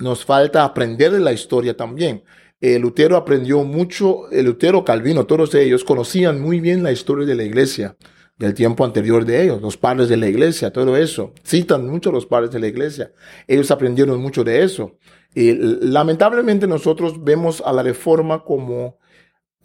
Nos 0.00 0.24
falta 0.24 0.64
aprender 0.64 1.12
de 1.12 1.20
la 1.20 1.32
historia 1.32 1.76
también. 1.76 2.24
El 2.60 2.82
Lutero 2.82 3.16
aprendió 3.16 3.62
mucho, 3.62 4.28
el 4.30 4.46
Lutero, 4.46 4.84
Calvino, 4.84 5.24
todos 5.24 5.54
ellos 5.54 5.84
conocían 5.84 6.40
muy 6.40 6.58
bien 6.58 6.82
la 6.82 6.90
historia 6.90 7.26
de 7.26 7.34
la 7.36 7.44
iglesia 7.44 7.96
del 8.36 8.54
tiempo 8.54 8.84
anterior 8.84 9.24
de 9.24 9.44
ellos, 9.44 9.62
los 9.62 9.76
padres 9.76 10.08
de 10.08 10.16
la 10.16 10.28
iglesia, 10.28 10.72
todo 10.72 10.96
eso. 10.96 11.32
Citan 11.44 11.88
mucho 11.88 12.12
los 12.12 12.26
padres 12.26 12.50
de 12.50 12.58
la 12.58 12.66
iglesia. 12.66 13.12
Ellos 13.46 13.70
aprendieron 13.70 14.20
mucho 14.20 14.44
de 14.44 14.62
eso. 14.62 14.98
Y 15.36 15.52
lamentablemente 15.52 16.66
nosotros 16.66 17.22
vemos 17.22 17.62
a 17.66 17.70
la 17.74 17.82
reforma 17.82 18.42
como 18.42 18.96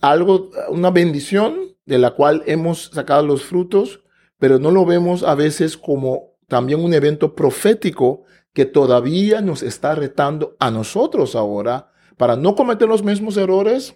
algo, 0.02 0.50
una 0.68 0.92
bendición 0.92 1.78
de 1.86 1.98
la 1.98 2.12
cual 2.12 2.44
hemos 2.46 2.92
sacado 2.94 3.26
los 3.26 3.44
frutos, 3.44 4.02
pero 4.38 4.60
no 4.60 4.70
lo 4.70 4.86
vemos 4.86 5.24
a 5.24 5.34
veces 5.34 5.78
como 5.78 6.36
también 6.50 6.84
un 6.84 6.94
evento 6.94 7.36
profético 7.36 8.24
que 8.52 8.66
todavía 8.66 9.40
nos 9.40 9.64
está 9.64 9.96
retando 9.96 10.58
a 10.60 10.72
nosotros 10.72 11.38
ahora 11.38 11.94
para 12.18 12.36
no 12.36 12.54
cometer 12.54 12.90
los 12.90 13.02
mismos 13.02 13.38
errores 13.38 13.96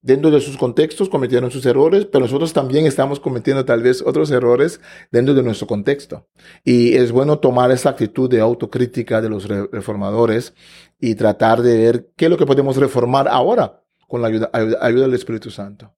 dentro 0.00 0.30
de 0.30 0.40
sus 0.40 0.56
contextos 0.56 1.08
cometieron 1.08 1.50
sus 1.50 1.66
errores, 1.66 2.04
pero 2.04 2.24
nosotros 2.24 2.52
también 2.52 2.86
estamos 2.86 3.20
cometiendo 3.20 3.64
tal 3.64 3.82
vez 3.82 4.02
otros 4.02 4.30
errores 4.30 4.80
dentro 5.10 5.34
de 5.34 5.42
nuestro 5.42 5.66
contexto. 5.66 6.28
Y 6.64 6.94
es 6.94 7.12
bueno 7.12 7.38
tomar 7.38 7.70
esa 7.70 7.90
actitud 7.90 8.30
de 8.30 8.40
autocrítica 8.40 9.20
de 9.20 9.28
los 9.28 9.48
reformadores 9.48 10.54
y 11.00 11.14
tratar 11.14 11.62
de 11.62 11.76
ver 11.76 12.10
qué 12.16 12.26
es 12.26 12.30
lo 12.30 12.36
que 12.36 12.46
podemos 12.46 12.76
reformar 12.76 13.28
ahora 13.28 13.82
con 14.06 14.22
la 14.22 14.28
ayuda, 14.28 14.50
del 14.50 15.14
Espíritu 15.14 15.50
Santo. 15.50 15.94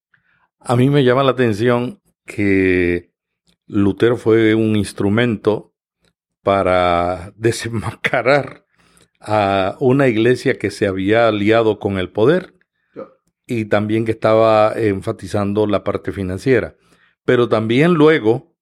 A 0.59 0.77
mí 0.77 0.91
me 0.91 1.05
llama 1.05 1.23
la 1.23 1.31
atención 1.31 2.01
que 2.27 3.13
Lutero 3.67 4.17
fue 4.17 4.55
un 4.55 4.77
instrumento 4.77 5.75
para 6.43 7.33
desenmascarar 7.37 8.67
a 9.21 9.77
una 9.81 10.09
iglesia 10.09 10.59
que 10.59 10.71
se 10.71 10.87
había 10.87 11.29
aliado 11.29 11.79
con 11.79 11.99
el 11.99 12.11
poder 12.11 12.55
y 13.51 13.65
también 13.65 14.05
que 14.05 14.13
estaba 14.13 14.73
enfatizando 14.77 15.67
la 15.67 15.83
parte 15.83 16.13
financiera. 16.13 16.77
Pero 17.25 17.49
también 17.49 17.95
luego 17.95 18.55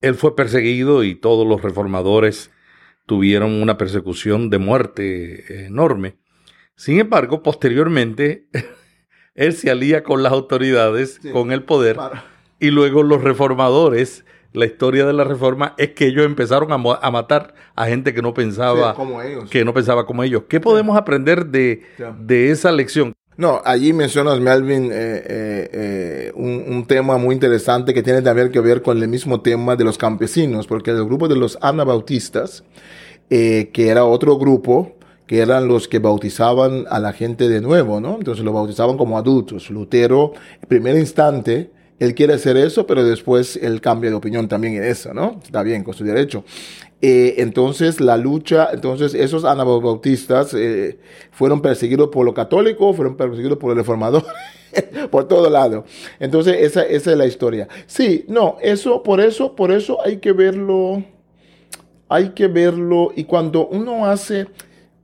él 0.00 0.16
fue 0.16 0.34
perseguido 0.34 1.04
y 1.04 1.14
todos 1.14 1.46
los 1.46 1.62
reformadores 1.62 2.50
tuvieron 3.06 3.62
una 3.62 3.78
persecución 3.78 4.50
de 4.50 4.58
muerte 4.58 5.66
enorme. 5.66 6.16
Sin 6.74 6.98
embargo, 6.98 7.44
posteriormente, 7.44 8.48
él 9.36 9.52
se 9.52 9.70
alía 9.70 10.02
con 10.02 10.24
las 10.24 10.32
autoridades, 10.32 11.20
con 11.32 11.52
el 11.52 11.62
poder, 11.62 11.96
y 12.58 12.72
luego 12.72 13.04
los 13.04 13.22
reformadores, 13.22 14.24
la 14.52 14.66
historia 14.66 15.06
de 15.06 15.12
la 15.12 15.22
reforma 15.22 15.74
es 15.78 15.90
que 15.90 16.06
ellos 16.06 16.26
empezaron 16.26 16.72
a, 16.72 16.78
matar 16.78 17.54
a 17.76 17.86
gente 17.86 18.12
que 18.12 18.22
no 18.22 18.34
pensaba 18.34 18.94
como 18.94 19.22
ellos. 19.22 19.48
que 19.48 19.64
no 19.64 19.72
pensaba 19.72 20.04
como 20.04 20.24
ellos. 20.24 20.44
¿Qué 20.48 20.58
podemos 20.58 20.96
aprender 20.96 21.46
de, 21.46 21.84
de 22.18 22.50
esa 22.50 22.72
lección? 22.72 23.14
No, 23.36 23.62
allí 23.64 23.92
mencionas, 23.94 24.40
Melvin, 24.40 24.90
eh, 24.92 24.94
eh, 24.94 25.70
eh, 25.72 26.32
un, 26.34 26.64
un, 26.68 26.86
tema 26.86 27.16
muy 27.16 27.34
interesante 27.34 27.94
que 27.94 28.02
tiene 28.02 28.20
también 28.20 28.52
que 28.52 28.60
ver 28.60 28.82
con 28.82 29.00
el 29.02 29.08
mismo 29.08 29.40
tema 29.40 29.74
de 29.74 29.84
los 29.84 29.96
campesinos, 29.96 30.66
porque 30.66 30.90
el 30.90 31.04
grupo 31.04 31.28
de 31.28 31.36
los 31.36 31.56
anabautistas, 31.62 32.62
que 33.28 33.72
era 33.74 34.04
otro 34.04 34.36
grupo, 34.36 34.96
que 35.26 35.38
eran 35.38 35.66
los 35.66 35.88
que 35.88 35.98
bautizaban 35.98 36.84
a 36.90 36.98
la 36.98 37.14
gente 37.14 37.48
de 37.48 37.62
nuevo, 37.62 37.98
¿no? 38.00 38.16
Entonces 38.16 38.44
lo 38.44 38.52
bautizaban 38.52 38.98
como 38.98 39.16
adultos. 39.16 39.70
Lutero, 39.70 40.34
en 40.60 40.68
primer 40.68 40.96
instante, 40.96 41.70
él 41.98 42.14
quiere 42.14 42.34
hacer 42.34 42.58
eso, 42.58 42.86
pero 42.86 43.02
después 43.02 43.56
él 43.56 43.80
cambia 43.80 44.10
de 44.10 44.16
opinión 44.16 44.48
también 44.48 44.74
en 44.74 44.84
eso, 44.84 45.14
¿no? 45.14 45.40
Está 45.42 45.62
bien, 45.62 45.82
con 45.84 45.94
su 45.94 46.04
derecho. 46.04 46.44
Eh, 47.04 47.42
entonces 47.42 48.00
la 48.00 48.16
lucha, 48.16 48.68
entonces 48.72 49.14
esos 49.14 49.44
anabautistas 49.44 50.54
eh, 50.54 51.00
fueron 51.32 51.60
perseguidos 51.60 52.10
por 52.10 52.24
los 52.24 52.32
católicos, 52.32 52.94
fueron 52.94 53.16
perseguidos 53.16 53.58
por 53.58 53.72
el 53.72 53.78
reformador, 53.78 54.24
por 55.10 55.26
todo 55.26 55.50
lado. 55.50 55.84
Entonces 56.20 56.58
esa, 56.60 56.84
esa 56.84 57.10
es 57.10 57.16
la 57.18 57.26
historia. 57.26 57.66
Sí, 57.86 58.24
no, 58.28 58.56
eso, 58.62 59.02
por 59.02 59.20
eso, 59.20 59.56
por 59.56 59.72
eso 59.72 59.98
hay 60.00 60.18
que 60.18 60.30
verlo, 60.30 61.02
hay 62.08 62.28
que 62.30 62.46
verlo 62.46 63.10
y 63.16 63.24
cuando 63.24 63.66
uno 63.66 64.06
hace, 64.06 64.46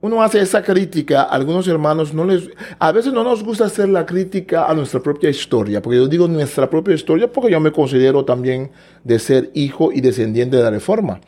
uno 0.00 0.22
hace 0.22 0.40
esa 0.40 0.62
crítica, 0.62 1.22
algunos 1.22 1.66
hermanos 1.66 2.14
no 2.14 2.24
les, 2.24 2.48
a 2.78 2.92
veces 2.92 3.12
no 3.12 3.24
nos 3.24 3.42
gusta 3.42 3.64
hacer 3.64 3.88
la 3.88 4.06
crítica 4.06 4.66
a 4.66 4.74
nuestra 4.74 5.00
propia 5.00 5.28
historia, 5.28 5.82
porque 5.82 5.96
yo 5.96 6.06
digo 6.06 6.28
nuestra 6.28 6.70
propia 6.70 6.94
historia 6.94 7.32
porque 7.32 7.50
yo 7.50 7.58
me 7.58 7.72
considero 7.72 8.24
también 8.24 8.70
de 9.02 9.18
ser 9.18 9.50
hijo 9.54 9.90
y 9.92 10.00
descendiente 10.00 10.56
de 10.56 10.62
la 10.62 10.70
reforma. 10.70 11.20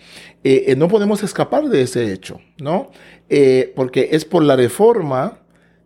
Eh, 0.44 0.66
eh, 0.68 0.76
no 0.76 0.86
podemos 0.86 1.22
escapar 1.24 1.68
de 1.68 1.82
ese 1.82 2.12
hecho, 2.12 2.40
¿no? 2.58 2.90
Eh, 3.28 3.72
porque 3.74 4.10
es 4.12 4.24
por 4.24 4.44
la 4.44 4.54
reforma 4.54 5.38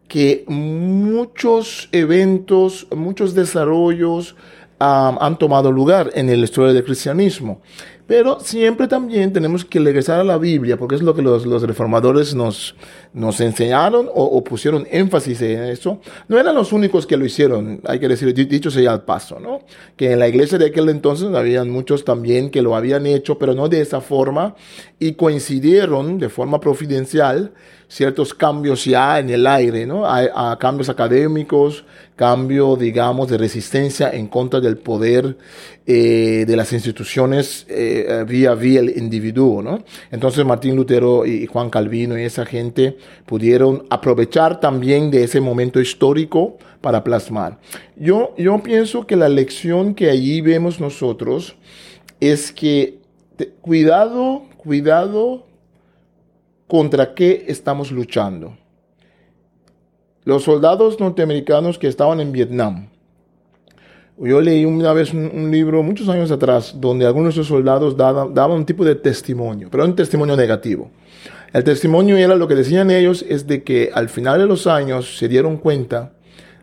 que 0.07 0.45
muchos 0.47 1.89
eventos, 1.93 2.87
muchos 2.95 3.35
desarrollos 3.35 4.37
han 4.79 5.39
tomado 5.39 5.73
lugar 5.73 6.11
en 6.15 6.27
la 6.27 6.35
historia 6.35 6.75
del 6.75 6.85
cristianismo. 6.85 7.63
Pero 8.07 8.39
siempre 8.41 8.87
también 8.87 9.33
tenemos 9.33 9.65
que 9.65 9.81
regresar 9.81 10.21
a 10.21 10.25
la 10.25 10.37
Biblia, 10.37 10.77
porque 10.77 10.95
es 10.95 11.03
lo 11.03 11.15
que 11.15 11.23
los, 11.23 11.47
los 11.47 11.63
reformadores 11.63 12.35
nos, 12.35 12.75
nos 13.15 13.41
enseñaron 13.41 14.11
o, 14.13 14.45
pusieron 14.45 14.87
énfasis 14.91 15.41
en 15.41 15.65
eso. 15.65 16.01
No 16.29 16.39
eran 16.39 16.55
los 16.55 16.73
únicos 16.73 17.07
que 17.07 17.17
lo 17.17 17.25
hicieron, 17.25 17.81
hay 17.85 17.99
que 17.99 18.09
decir, 18.09 18.35
dicho 18.35 18.71
sea 18.71 18.93
al 18.93 19.05
paso, 19.05 19.41
¿no? 19.41 19.61
Que 19.97 20.13
en 20.13 20.19
la 20.19 20.29
iglesia 20.29 20.59
de 20.59 20.67
aquel 20.67 20.91
entonces 20.91 21.35
habían 21.35 21.71
muchos 21.71 22.05
también 22.05 22.51
que 22.51 22.61
lo 22.61 22.77
habían 22.77 23.07
hecho, 23.07 23.39
pero 23.39 23.55
no 23.55 23.69
de 23.69 23.81
esa 23.81 24.03
forma, 24.03 24.55
y 24.99 25.13
coincidieron 25.13 26.19
de 26.19 26.29
forma 26.29 26.61
providencial 26.61 27.53
ciertos 27.89 28.35
cambios 28.35 28.85
ya 28.85 29.19
en 29.19 29.31
el 29.31 29.47
aire, 29.47 29.87
¿no? 29.87 30.05
A, 30.07 30.59
cambios 30.59 30.89
académicos, 30.89 31.85
cambio, 32.17 32.77
digamos, 32.77 33.29
de 33.29 33.39
resistencia 33.39 34.11
en 34.11 34.29
contra 34.29 34.61
del 34.61 34.77
poder 34.77 35.37
eh, 35.87 36.45
de 36.47 36.57
las 36.57 36.73
instituciones 36.73 37.67
eh, 37.69 38.25
vía 38.27 38.55
vía 38.55 38.81
el 38.81 38.97
individuo, 38.97 39.63
¿no? 39.63 39.85
Entonces 40.11 40.45
Martín 40.45 40.77
Lutero 40.77 41.27
y 41.27 41.47
Juan 41.47 41.71
Calvino 41.71 42.19
y 42.19 42.23
esa 42.23 42.47
gente 42.47 42.97
pudieron 43.27 43.85
aprovechar 43.91 44.61
también 44.61 45.11
de 45.11 45.25
ese 45.25 45.41
momento 45.41 45.81
histórico 45.81 46.57
para 46.81 47.03
plasmar. 47.03 47.59
Yo, 47.97 48.35
yo 48.37 48.63
pienso 48.63 49.07
que 49.07 49.17
la 49.17 49.29
lección 49.29 49.95
que 49.95 50.11
allí 50.11 50.41
vemos 50.41 50.81
nosotros 50.81 51.57
es 52.21 52.53
que 52.53 52.99
cuidado, 53.61 54.45
cuidado 54.57 55.47
contra 56.67 57.15
qué 57.15 57.45
estamos 57.49 57.91
luchando. 57.91 58.57
Los 60.25 60.45
soldados 60.45 61.01
norteamericanos 61.01 61.79
que 61.79 61.87
estaban 61.87 62.19
en 62.21 62.33
Vietnam. 62.33 62.89
Yo 64.17 64.41
leí 64.41 64.65
una 64.65 64.93
vez 64.93 65.13
un, 65.13 65.51
libro 65.51 65.83
muchos 65.83 66.09
años 66.09 66.31
atrás 66.31 66.77
donde 66.79 67.05
algunos 67.05 67.35
de 67.35 67.41
esos 67.41 67.49
soldados 67.49 67.97
daban, 67.97 68.53
un 68.53 68.65
tipo 68.65 68.85
de 68.85 68.95
testimonio, 68.95 69.69
pero 69.71 69.85
un 69.85 69.97
testimonio 69.97 70.37
negativo. 70.37 70.91
El 71.53 71.65
testimonio 71.65 72.17
era 72.17 72.37
lo 72.37 72.47
que 72.47 72.55
decían 72.55 72.91
ellos 72.91 73.25
es 73.29 73.47
de 73.47 73.65
que 73.65 73.91
al 73.93 74.09
final 74.09 74.39
de 74.39 74.47
los 74.47 74.67
años 74.67 75.19
se 75.19 75.29
dieron 75.29 75.57
cuenta 75.57 76.13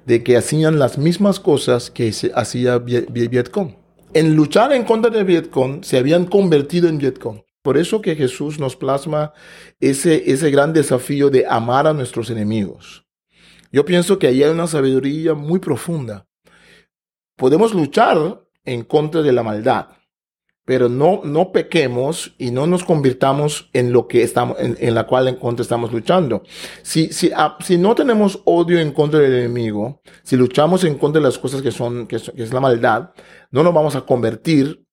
de 0.05 0.23
que 0.23 0.37
hacían 0.37 0.79
las 0.79 0.97
mismas 0.97 1.39
cosas 1.39 1.91
que 1.91 2.11
hacía 2.33 2.79
Vietcong. 2.79 3.75
En 4.13 4.35
luchar 4.35 4.73
en 4.73 4.85
contra 4.85 5.11
de 5.11 5.23
Vietcong 5.23 5.83
se 5.83 5.97
habían 5.97 6.25
convertido 6.25 6.87
en 6.89 6.97
Vietcong. 6.97 7.41
Por 7.61 7.77
eso 7.77 8.01
que 8.01 8.15
Jesús 8.15 8.59
nos 8.59 8.75
plasma 8.75 9.33
ese, 9.79 10.31
ese 10.31 10.49
gran 10.49 10.73
desafío 10.73 11.29
de 11.29 11.45
amar 11.47 11.85
a 11.85 11.93
nuestros 11.93 12.29
enemigos. 12.29 13.05
Yo 13.71 13.85
pienso 13.85 14.19
que 14.19 14.27
ahí 14.27 14.43
hay 14.43 14.49
una 14.51 14.67
sabiduría 14.67 15.33
muy 15.33 15.59
profunda. 15.59 16.27
Podemos 17.35 17.73
luchar 17.73 18.43
en 18.63 18.83
contra 18.83 19.21
de 19.21 19.31
la 19.31 19.43
maldad, 19.43 19.87
pero 20.65 20.89
no, 20.89 21.21
no 21.23 21.51
pequemos 21.51 22.35
y 22.37 22.51
no 22.51 22.67
nos 22.67 22.83
convirtamos 22.83 23.69
en 23.73 23.91
lo 23.91 24.07
que 24.07 24.23
estamos, 24.23 24.57
en, 24.59 24.93
la 24.93 25.07
cual 25.07 25.27
en 25.27 25.35
contra 25.35 25.63
estamos 25.63 25.91
luchando. 25.91 26.43
Si, 26.83 27.11
si, 27.11 27.31
ah, 27.35 27.57
si 27.61 27.77
no 27.77 27.95
tenemos 27.95 28.41
odio 28.45 28.79
en 28.79 28.91
contra 28.91 29.19
del 29.19 29.33
enemigo, 29.33 30.01
si 30.23 30.35
luchamos 30.35 30.83
en 30.83 30.97
contra 30.97 31.19
de 31.19 31.27
las 31.27 31.39
cosas 31.39 31.61
que 31.61 31.71
son, 31.71 32.07
que 32.07 32.17
es 32.17 32.53
la 32.53 32.59
maldad, 32.59 33.11
no 33.49 33.63
nos 33.63 33.73
vamos 33.73 33.95
a 33.95 34.01
convertir 34.01 34.85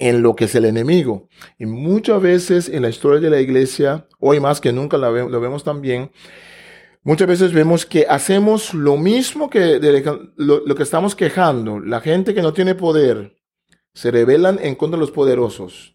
en 0.00 0.22
lo 0.22 0.34
que 0.34 0.46
es 0.46 0.54
el 0.54 0.64
enemigo. 0.64 1.28
Y 1.58 1.66
muchas 1.66 2.20
veces 2.20 2.68
en 2.68 2.82
la 2.82 2.88
historia 2.88 3.20
de 3.20 3.30
la 3.30 3.40
iglesia, 3.40 4.08
hoy 4.18 4.40
más 4.40 4.60
que 4.60 4.72
nunca 4.72 4.96
lo, 4.96 5.40
vemos 5.40 5.62
también, 5.62 6.10
muchas 7.02 7.28
veces 7.28 7.52
vemos 7.52 7.86
que 7.86 8.06
hacemos 8.08 8.74
lo 8.74 8.96
mismo 8.96 9.50
que 9.50 9.80
lo, 10.36 10.74
que 10.74 10.82
estamos 10.82 11.14
quejando. 11.14 11.80
La 11.80 12.00
gente 12.00 12.34
que 12.34 12.42
no 12.42 12.52
tiene 12.52 12.74
poder 12.74 13.36
se 13.94 14.10
rebelan 14.10 14.58
en 14.62 14.74
contra 14.74 14.96
de 14.96 15.00
los 15.00 15.10
poderosos. 15.10 15.94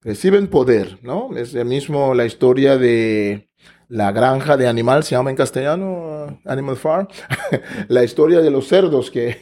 Reciben 0.00 0.48
poder, 0.48 0.98
¿no? 1.02 1.36
Es 1.36 1.54
el 1.54 1.66
mismo 1.66 2.14
la 2.14 2.26
historia 2.26 2.76
de 2.76 3.50
la 3.92 4.10
granja 4.10 4.56
de 4.56 4.66
animal, 4.66 5.04
se 5.04 5.14
llama 5.14 5.28
en 5.28 5.36
castellano 5.36 6.26
uh, 6.26 6.50
Animal 6.50 6.76
Farm, 6.76 7.08
la 7.88 8.02
historia 8.02 8.40
de 8.40 8.50
los 8.50 8.66
cerdos 8.66 9.10
que, 9.10 9.36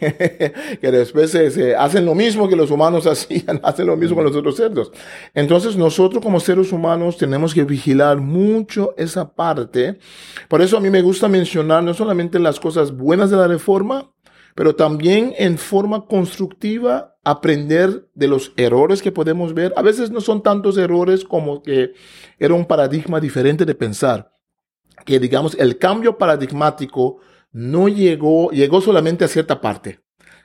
que 0.80 0.90
después 0.90 1.36
hacen 1.78 2.04
lo 2.04 2.16
mismo 2.16 2.48
que 2.48 2.56
los 2.56 2.72
humanos 2.72 3.06
hacían, 3.06 3.60
hacen 3.62 3.86
lo 3.86 3.96
mismo 3.96 4.16
con 4.16 4.24
los 4.24 4.34
otros 4.34 4.56
cerdos. 4.56 4.90
Entonces 5.34 5.76
nosotros 5.76 6.20
como 6.20 6.40
seres 6.40 6.72
humanos 6.72 7.16
tenemos 7.16 7.54
que 7.54 7.62
vigilar 7.62 8.16
mucho 8.16 8.92
esa 8.96 9.32
parte. 9.36 10.00
Por 10.48 10.62
eso 10.62 10.76
a 10.76 10.80
mí 10.80 10.90
me 10.90 11.02
gusta 11.02 11.28
mencionar 11.28 11.84
no 11.84 11.94
solamente 11.94 12.40
las 12.40 12.58
cosas 12.58 12.90
buenas 12.90 13.30
de 13.30 13.36
la 13.36 13.46
reforma, 13.46 14.10
pero 14.56 14.74
también 14.74 15.32
en 15.38 15.58
forma 15.58 16.06
constructiva 16.06 17.16
aprender 17.22 18.08
de 18.14 18.26
los 18.26 18.52
errores 18.56 19.00
que 19.00 19.12
podemos 19.12 19.54
ver. 19.54 19.72
A 19.76 19.82
veces 19.82 20.10
no 20.10 20.20
son 20.20 20.42
tantos 20.42 20.76
errores 20.76 21.24
como 21.24 21.62
que 21.62 21.92
era 22.40 22.54
un 22.54 22.64
paradigma 22.64 23.20
diferente 23.20 23.64
de 23.64 23.76
pensar 23.76 24.39
que 25.04 25.18
digamos 25.18 25.56
el 25.58 25.78
cambio 25.78 26.18
paradigmático 26.18 27.18
no 27.52 27.88
llegó, 27.88 28.50
llegó 28.50 28.80
solamente 28.80 29.24
a 29.24 29.28
cierta 29.28 29.60
parte. 29.60 30.00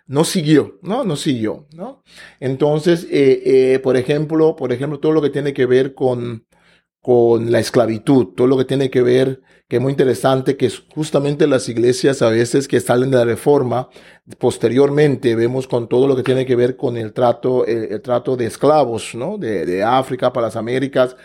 No 0.07 0.23
siguió, 0.23 0.79
¿no? 0.83 1.03
No 1.03 1.15
siguió, 1.15 1.67
¿no? 1.73 2.03
Entonces, 2.39 3.07
eh, 3.09 3.73
eh, 3.73 3.79
por 3.79 3.97
ejemplo, 3.97 4.55
por 4.55 4.71
ejemplo, 4.71 4.99
todo 4.99 5.11
lo 5.11 5.21
que 5.21 5.31
tiene 5.31 5.53
que 5.53 5.65
ver 5.65 5.95
con, 5.95 6.45
con 7.01 7.51
la 7.51 7.59
esclavitud, 7.59 8.27
todo 8.35 8.47
lo 8.47 8.57
que 8.57 8.65
tiene 8.65 8.91
que 8.91 9.01
ver, 9.01 9.41
que 9.67 9.78
es 9.78 9.82
muy 9.82 9.91
interesante, 9.91 10.58
que 10.58 10.67
es 10.67 10.84
justamente 10.93 11.47
las 11.47 11.67
iglesias 11.69 12.21
a 12.21 12.30
veces 12.30 12.67
que 12.67 12.80
salen 12.80 13.10
de 13.10 13.17
la 13.17 13.25
reforma, 13.25 13.89
posteriormente 14.38 15.36
vemos 15.36 15.67
con 15.67 15.89
todo 15.89 16.08
lo 16.08 16.15
que 16.15 16.21
tiene 16.21 16.45
que 16.45 16.56
ver 16.56 16.78
con 16.78 16.97
el 16.97 17.13
trato, 17.13 17.65
el, 17.65 17.99
trato 18.01 18.36
de 18.36 18.45
esclavos, 18.45 19.15
¿no? 19.15 19.38
De, 19.38 19.65
de 19.65 19.84
África 19.84 20.32
para 20.32 20.47
las 20.47 20.56
Américas, 20.56 21.15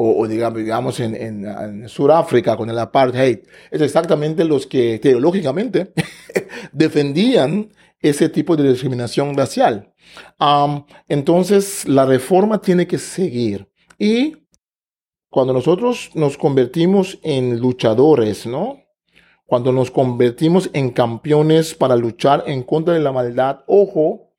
o, 0.00 0.28
digamos, 0.28 0.58
digamos 0.58 1.00
en, 1.00 1.16
en, 1.16 1.88
Sudáfrica 1.88 2.56
con 2.56 2.70
el 2.70 2.78
apartheid, 2.78 3.40
es 3.68 3.80
exactamente 3.80 4.44
los 4.44 4.64
que 4.64 5.00
teológicamente 5.00 5.92
defendían 6.72 7.70
ese 8.00 8.28
tipo 8.28 8.56
de 8.56 8.70
discriminación 8.70 9.36
racial. 9.36 9.92
entonces, 11.08 11.88
la 11.88 12.06
reforma 12.06 12.60
tiene 12.60 12.86
que 12.86 12.98
seguir. 12.98 13.68
Y 13.98 14.36
cuando 15.30 15.52
nosotros 15.52 16.10
nos 16.14 16.38
convertimos 16.38 17.18
en 17.22 17.58
luchadores, 17.58 18.46
¿no? 18.46 18.88
cuando 19.48 19.72
nos 19.72 19.90
convertimos 19.90 20.68
en 20.74 20.90
campeones 20.90 21.74
para 21.74 21.96
luchar 21.96 22.44
en 22.46 22.62
contra 22.62 22.92
de 22.92 23.00
la 23.00 23.12
maldad, 23.12 23.60
ojo, 23.66 24.34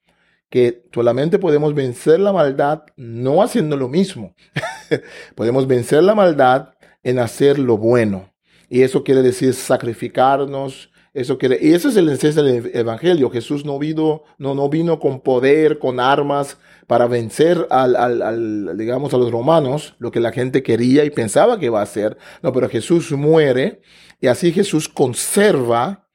que 0.51 0.83
solamente 0.93 1.39
podemos 1.39 1.73
vencer 1.73 2.19
la 2.19 2.31
maldad 2.31 2.83
no 2.95 3.41
haciendo 3.41 3.75
lo 3.75 3.89
mismo. 3.89 4.35
podemos 5.35 5.65
vencer 5.65 6.03
la 6.03 6.13
maldad 6.13 6.75
en 7.01 7.17
hacer 7.17 7.57
lo 7.57 7.75
bueno. 7.75 8.31
Y 8.69 8.83
eso 8.83 9.03
quiere 9.03 9.23
decir 9.23 9.55
sacrificarnos. 9.55 10.91
Eso 11.11 11.39
quiere, 11.39 11.57
y 11.59 11.73
ese 11.73 11.87
es 11.87 11.97
el 11.97 12.07
esencia 12.09 12.43
del 12.43 12.69
evangelio. 12.75 13.31
Jesús 13.31 13.65
no 13.65 13.79
vino, 13.79 14.21
no, 14.37 14.53
no 14.53 14.69
vino 14.69 14.99
con 14.99 15.21
poder, 15.21 15.79
con 15.79 15.99
armas 15.99 16.59
para 16.89 17.05
vencer 17.05 17.67
al, 17.69 17.95
al, 17.95 18.75
digamos, 18.75 19.13
a 19.13 19.17
los 19.17 19.29
romanos, 19.29 19.93
lo 19.99 20.09
que 20.09 20.19
la 20.19 20.31
gente 20.31 20.63
quería 20.63 21.05
y 21.05 21.11
pensaba 21.11 21.59
que 21.59 21.67
iba 21.67 21.79
a 21.79 21.83
hacer. 21.83 22.17
No, 22.41 22.51
pero 22.51 22.67
Jesús 22.67 23.11
muere 23.11 23.81
y 24.19 24.25
así 24.25 24.51
Jesús 24.51 24.89
conserva 24.89 26.07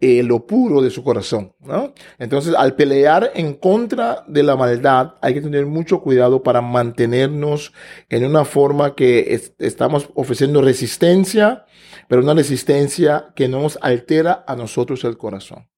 eh, 0.00 0.22
lo 0.22 0.46
puro 0.46 0.82
de 0.82 0.90
su 0.90 1.02
corazón. 1.02 1.54
¿no? 1.60 1.94
Entonces, 2.18 2.54
al 2.54 2.76
pelear 2.76 3.30
en 3.36 3.54
contra 3.54 4.22
de 4.28 4.42
la 4.42 4.54
maldad, 4.54 5.14
hay 5.22 5.32
que 5.32 5.40
tener 5.40 5.64
mucho 5.64 6.02
cuidado 6.02 6.42
para 6.42 6.60
mantenernos 6.60 7.72
en 8.10 8.26
una 8.26 8.44
forma 8.44 8.94
que 8.94 9.40
estamos 9.58 10.10
ofreciendo 10.14 10.60
resistencia, 10.60 11.64
pero 12.06 12.20
una 12.20 12.34
resistencia 12.34 13.32
que 13.34 13.48
no 13.48 13.62
nos 13.62 13.78
altera 13.80 14.44
a 14.46 14.56
nosotros 14.56 15.04
el 15.04 15.16
corazón. 15.16 15.70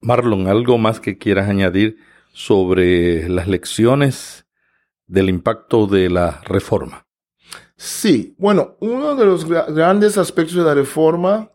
Marlon, 0.00 0.46
¿algo 0.46 0.78
más 0.78 1.00
que 1.00 1.18
quieras 1.18 1.48
añadir 1.48 1.96
sobre 2.36 3.30
las 3.30 3.48
lecciones 3.48 4.44
del 5.06 5.30
impacto 5.30 5.86
de 5.86 6.10
la 6.10 6.42
reforma? 6.44 7.06
Sí, 7.78 8.34
bueno, 8.36 8.76
uno 8.80 9.16
de 9.16 9.24
los 9.24 9.46
grandes 9.46 10.18
aspectos 10.18 10.54
de 10.54 10.64
la 10.64 10.74
reforma 10.74 11.50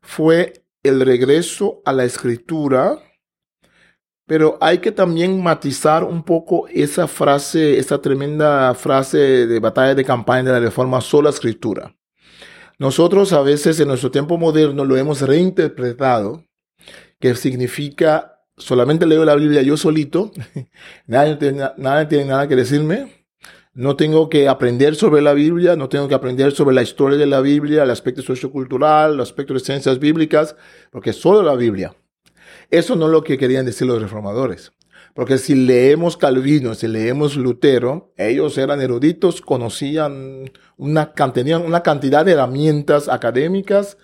fue 0.00 0.64
el 0.82 1.02
regreso 1.02 1.82
a 1.84 1.92
la 1.92 2.04
escritura, 2.04 2.98
pero 4.26 4.56
hay 4.62 4.78
que 4.78 4.90
también 4.90 5.42
matizar 5.42 6.02
un 6.02 6.22
poco 6.22 6.66
esa 6.68 7.06
frase, 7.06 7.76
esa 7.76 8.00
tremenda 8.00 8.72
frase 8.74 9.46
de 9.46 9.60
batalla 9.60 9.94
de 9.94 10.04
campaña 10.04 10.44
de 10.44 10.52
la 10.52 10.60
reforma, 10.60 11.02
sola 11.02 11.28
escritura. 11.28 11.94
Nosotros 12.78 13.34
a 13.34 13.42
veces 13.42 13.78
en 13.80 13.88
nuestro 13.88 14.10
tiempo 14.10 14.38
moderno 14.38 14.86
lo 14.86 14.96
hemos 14.96 15.20
reinterpretado, 15.20 16.42
que 17.20 17.34
significa 17.34 18.31
solamente 18.62 19.06
leo 19.06 19.24
la 19.24 19.34
Biblia 19.34 19.62
yo 19.62 19.76
solito, 19.76 20.32
nadie, 21.06 21.36
nadie 21.76 22.06
tiene 22.06 22.24
nada 22.26 22.48
que 22.48 22.56
decirme, 22.56 23.26
no 23.74 23.96
tengo 23.96 24.28
que 24.28 24.48
aprender 24.48 24.94
sobre 24.94 25.22
la 25.22 25.32
Biblia, 25.32 25.76
no 25.76 25.88
tengo 25.88 26.08
que 26.08 26.14
aprender 26.14 26.52
sobre 26.52 26.74
la 26.74 26.82
historia 26.82 27.18
de 27.18 27.26
la 27.26 27.40
Biblia, 27.40 27.84
el 27.84 27.90
aspecto 27.90 28.22
sociocultural, 28.22 29.14
el 29.14 29.20
aspecto 29.20 29.54
de 29.54 29.60
ciencias 29.60 29.98
bíblicas, 29.98 30.56
porque 30.90 31.12
solo 31.12 31.42
la 31.42 31.54
Biblia. 31.54 31.94
Eso 32.70 32.96
no 32.96 33.06
es 33.06 33.12
lo 33.12 33.24
que 33.24 33.38
querían 33.38 33.64
decir 33.64 33.86
los 33.86 34.00
reformadores. 34.00 34.72
Porque 35.14 35.38
si 35.38 35.54
leemos 35.54 36.16
Calvino, 36.16 36.74
si 36.74 36.88
leemos 36.88 37.36
Lutero, 37.36 38.12
ellos 38.16 38.56
eran 38.56 38.80
eruditos, 38.80 39.42
conocían 39.42 40.50
una, 40.76 41.12
tenían 41.32 41.62
una 41.62 41.82
cantidad 41.82 42.24
de 42.24 42.32
herramientas 42.32 43.08
académicas, 43.08 43.98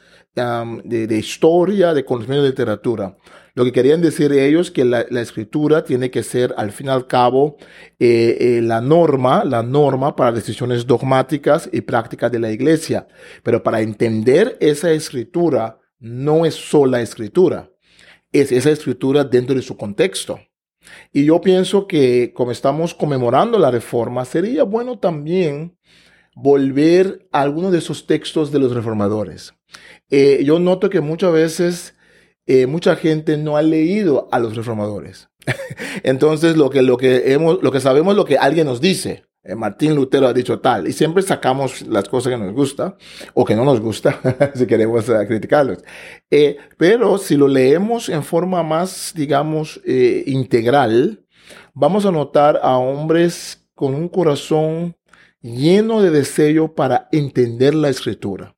de, 0.85 1.19
historia, 1.19 1.95
de 1.95 2.05
conocimiento 2.05 2.45
de 2.45 2.51
literatura. 2.51 3.17
Lo 3.55 3.65
que 3.65 3.73
querían 3.73 4.01
decir 4.01 4.33
ellos 4.33 4.71
que 4.71 4.85
la, 4.85 5.01
escritura 5.01 5.83
tiene 5.83 6.11
que 6.11 6.23
ser, 6.23 6.55
al 6.57 6.71
fin 6.71 6.87
y 6.87 6.91
al 6.91 7.07
cabo, 7.07 7.57
eh, 7.99 8.37
eh, 8.39 8.61
la 8.63 8.81
norma, 8.81 9.45
la 9.45 9.65
norma 9.65 10.15
para 10.15 10.31
decisiones 10.31 10.87
dogmáticas 10.87 11.69
y 11.73 11.81
prácticas 11.81 12.31
de 12.31 12.39
la 12.39 12.53
iglesia. 12.53 13.09
Pero 13.43 13.63
para 13.63 13.81
entender 13.81 14.57
esa 14.61 14.93
escritura, 14.93 15.81
no 15.99 16.47
es 16.47 16.55
sola 16.55 17.01
escritura, 17.01 17.71
es 18.31 18.53
esa 18.53 18.71
escritura 18.71 19.25
dentro 19.25 19.57
de 19.57 19.63
su 19.63 19.77
contexto. 19.77 20.39
Y 21.13 21.25
yo 21.25 21.41
pienso 21.41 21.87
que 21.87 22.33
como 22.35 22.51
estamos 22.51 22.95
conmemorando 22.95 23.59
la 23.59 23.71
reforma, 23.71 24.25
sería 24.25 24.65
bueno 24.65 24.99
también 24.99 25.77
volver 26.35 27.29
a 27.33 27.43
algunos 27.43 27.73
de 27.73 27.79
esos 27.79 28.07
textos 28.07 28.53
de 28.53 28.59
los 28.59 28.75
reformadores. 28.75 29.55
Eh, 30.11 30.43
yo 30.45 30.59
noto 30.59 30.89
que 30.89 31.01
muchas 31.01 31.33
veces 31.33 31.95
eh, 32.47 32.67
mucha 32.67 32.97
gente 32.97 33.37
no 33.37 33.57
ha 33.57 33.63
leído 33.63 34.29
a 34.33 34.39
los 34.39 34.57
reformadores. 34.57 35.29
Entonces, 36.03 36.57
lo 36.57 36.71
que, 36.71 36.83
lo, 36.83 36.97
que 36.97 37.33
hemos, 37.33 37.63
lo 37.63 37.73
que 37.73 37.81
sabemos 37.81 38.17
lo 38.17 38.25
que 38.25 38.39
alguien 38.39 38.67
nos 38.67 38.81
dice. 38.81 39.28
Eh, 39.49 39.55
Martín 39.55 39.95
Lutero 39.95 40.27
ha 40.27 40.33
dicho 40.35 40.61
tal. 40.61 40.87
Y 40.87 40.93
siempre 40.93 41.23
sacamos 41.23 41.83
las 41.87 42.09
cosas 42.09 42.33
que 42.33 42.39
nos 42.39 42.53
gusta 42.53 42.97
o 43.33 43.45
que 43.45 43.57
no 43.57 43.65
nos 43.65 43.81
gusta, 43.81 44.21
si 44.55 44.67
queremos 44.67 45.09
uh, 45.09 45.27
criticarlos. 45.27 45.79
Eh, 46.31 46.59
pero 46.77 47.17
si 47.17 47.37
lo 47.37 47.49
leemos 47.49 48.11
en 48.11 48.23
forma 48.23 48.63
más, 48.63 49.13
digamos, 49.17 49.81
integral, 49.85 51.25
vamos 51.73 52.05
a 52.05 52.13
notar 52.13 52.61
a 52.63 52.77
hombres 52.77 53.67
con 53.75 53.95
un 53.95 54.09
corazón 54.09 54.95
lleno 55.41 56.03
de 56.03 56.11
deseo 56.11 56.75
para 56.75 57.09
entender 57.11 57.75
la 57.75 57.89
escritura 57.89 58.55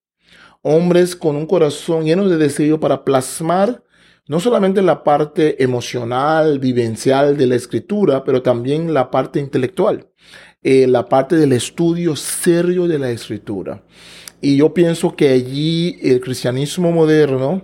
hombres 0.62 1.16
con 1.16 1.37
un 1.37 1.46
corazón 1.46 2.05
lleno 2.05 2.29
de 2.29 2.37
deseo 2.37 2.79
para 2.81 3.03
plasmar 3.05 3.83
no 4.31 4.38
solamente 4.38 4.81
la 4.81 5.03
parte 5.03 5.61
emocional, 5.62 6.61
vivencial 6.61 7.37
de 7.37 7.48
la 7.48 7.57
escritura, 7.57 8.22
pero 8.22 8.42
también 8.42 8.94
la 8.94 9.11
parte 9.11 9.40
intelectual, 9.40 10.07
eh, 10.62 10.87
la 10.87 11.09
parte 11.09 11.37
del 11.37 11.53
estudio 11.53 12.16
serio 12.16 12.87
de 12.87 12.99
la 12.99 13.11
escritura. 13.11 13.83
Y 14.42 14.57
yo 14.57 14.75
pienso 14.75 15.16
que 15.16 15.31
allí 15.31 15.99
el 16.03 16.20
cristianismo 16.20 16.92
moderno 16.92 17.62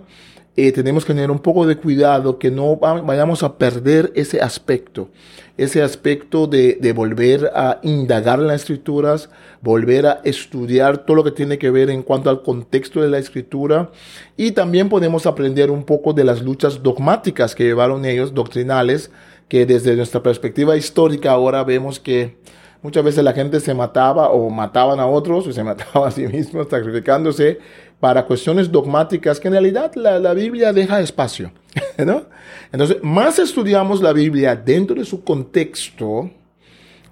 eh, 0.55 0.71
tenemos 0.71 1.05
que 1.05 1.13
tener 1.13 1.29
un 1.29 1.37
poco 1.37 1.67
de 1.67 1.77
cuidado 1.77 2.39
que 2.39 2.49
no 2.49 2.77
vayamos 2.77 3.43
a 3.43 3.59
perder 3.59 4.11
ese 4.15 4.41
aspecto, 4.41 5.09
ese 5.57 5.83
aspecto 5.83 6.47
de, 6.47 6.79
de, 6.81 6.93
volver 6.93 7.51
a 7.53 7.79
indagar 7.83 8.39
en 8.39 8.47
las 8.47 8.61
escrituras, 8.61 9.29
volver 9.61 10.07
a 10.07 10.21
estudiar 10.23 11.05
todo 11.05 11.17
lo 11.17 11.23
que 11.23 11.29
tiene 11.29 11.59
que 11.59 11.69
ver 11.69 11.91
en 11.91 12.01
cuanto 12.01 12.31
al 12.31 12.41
contexto 12.41 13.01
de 13.01 13.09
la 13.09 13.19
escritura 13.19 13.91
y 14.35 14.53
también 14.53 14.89
podemos 14.89 15.27
aprender 15.27 15.69
un 15.69 15.83
poco 15.83 16.13
de 16.13 16.23
las 16.23 16.41
luchas 16.41 16.81
dogmáticas 16.81 17.53
que 17.53 17.65
llevaron 17.65 18.05
ellos, 18.05 18.33
doctrinales, 18.33 19.11
que 19.47 19.67
desde 19.67 19.95
nuestra 19.95 20.23
perspectiva 20.23 20.75
histórica 20.75 21.31
ahora 21.31 21.63
vemos 21.63 21.99
que 21.99 22.35
muchas 22.81 23.03
veces 23.03 23.23
la 23.23 23.33
gente 23.33 23.59
se 23.59 23.73
mataba 23.73 24.29
o 24.29 24.49
mataban 24.49 24.99
a 24.99 25.07
otros 25.07 25.47
o 25.47 25.51
se 25.51 25.63
mataba 25.65 26.07
a 26.07 26.11
sí 26.11 26.27
mismos 26.27 26.67
sacrificándose 26.69 27.59
para 27.99 28.25
cuestiones 28.25 28.71
dogmáticas 28.71 29.39
que 29.39 29.47
en 29.47 29.53
realidad 29.53 29.93
la, 29.95 30.33
Biblia 30.33 30.71
deja 30.73 31.01
espacio. 31.01 31.51
¿no? 31.97 32.23
Entonces, 32.71 32.97
más 33.01 33.39
estudiamos 33.39 34.01
la 34.01 34.13
Biblia 34.13 34.55
dentro 34.55 34.95
de 34.95 35.05
su 35.05 35.23
contexto 35.23 36.29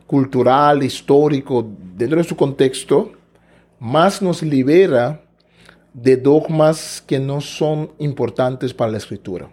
cultural, 0.06 0.84
histórico, 0.84 1.67
dentro 1.95 2.17
de 2.17 2.23
su 2.23 2.36
contexto, 2.36 3.12
más 3.80 4.21
nos 4.21 4.43
libera 4.43 5.21
de 5.93 6.17
dogmas 6.17 7.04
que 7.06 7.19
no 7.19 7.41
son 7.41 7.91
importantes 7.99 8.73
para 8.73 8.91
la 8.91 8.97
escritura. 8.97 9.49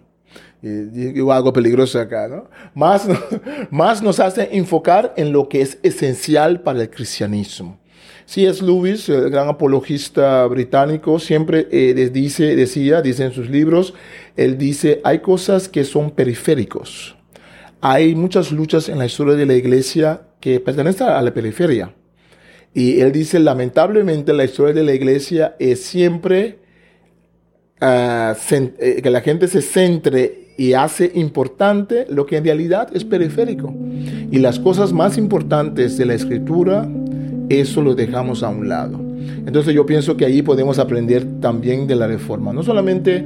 Y 0.62 0.68
digo 0.68 1.33
algo 1.33 1.53
peligroso 1.53 1.98
acá, 1.98 2.29
¿no? 2.29 2.48
Más, 2.75 3.09
más 3.70 4.01
nos 4.01 4.20
hace 4.20 4.48
enfocar 4.53 5.12
en 5.16 5.33
lo 5.33 5.48
que 5.48 5.61
es 5.61 5.79
esencial 5.83 6.61
para 6.61 6.83
el 6.83 6.90
cristianismo. 6.90 7.81
C.S. 8.27 8.64
Lewis, 8.64 9.09
el 9.09 9.29
gran 9.31 9.48
apologista 9.48 10.46
británico, 10.46 11.18
siempre 11.18 11.66
eh, 11.72 12.11
dice, 12.12 12.55
decía, 12.55 13.03
dice 13.03 13.25
en 13.25 13.33
sus 13.33 13.51
libros, 13.51 13.94
él 14.37 14.57
dice, 14.57 15.01
hay 15.03 15.18
cosas 15.18 15.68
que 15.68 15.83
son 15.83 16.12
periféricos. 16.12 17.16
Hay 17.81 18.14
muchas 18.14 18.53
luchas 18.53 18.88
en 18.88 18.98
la 18.98 19.07
historia 19.07 19.35
de 19.35 19.46
la 19.46 19.55
iglesia 19.55 20.22
que 20.40 20.61
pertenecen 20.61 21.09
a 21.09 21.20
la 21.20 21.35
periferia. 21.35 21.92
Y 22.72 23.01
él 23.01 23.11
dice, 23.11 23.40
lamentablemente 23.40 24.33
la 24.33 24.44
historia 24.44 24.72
de 24.72 24.85
la 24.85 24.94
iglesia 24.94 25.57
es 25.59 25.83
siempre 25.83 26.61
uh, 27.81 28.35
que 28.79 29.11
la 29.11 29.20
gente 29.20 29.48
se 29.48 29.61
centre 29.61 30.41
y 30.56 30.74
hace 30.74 31.10
importante 31.14 32.06
lo 32.08 32.26
que 32.26 32.36
en 32.36 32.44
realidad 32.44 32.88
es 32.94 33.04
periférico. 33.04 33.74
Y 34.30 34.38
las 34.38 34.58
cosas 34.58 34.92
más 34.92 35.18
importantes 35.18 35.96
de 35.98 36.06
la 36.06 36.14
escritura 36.14 36.88
eso 37.48 37.82
lo 37.82 37.94
dejamos 37.94 38.42
a 38.42 38.48
un 38.48 38.68
lado. 38.68 38.98
Entonces 39.46 39.74
yo 39.74 39.86
pienso 39.86 40.16
que 40.16 40.24
ahí 40.24 40.42
podemos 40.42 40.78
aprender 40.78 41.26
también 41.40 41.86
de 41.86 41.96
la 41.96 42.06
reforma. 42.06 42.52
No 42.52 42.62
solamente 42.62 43.24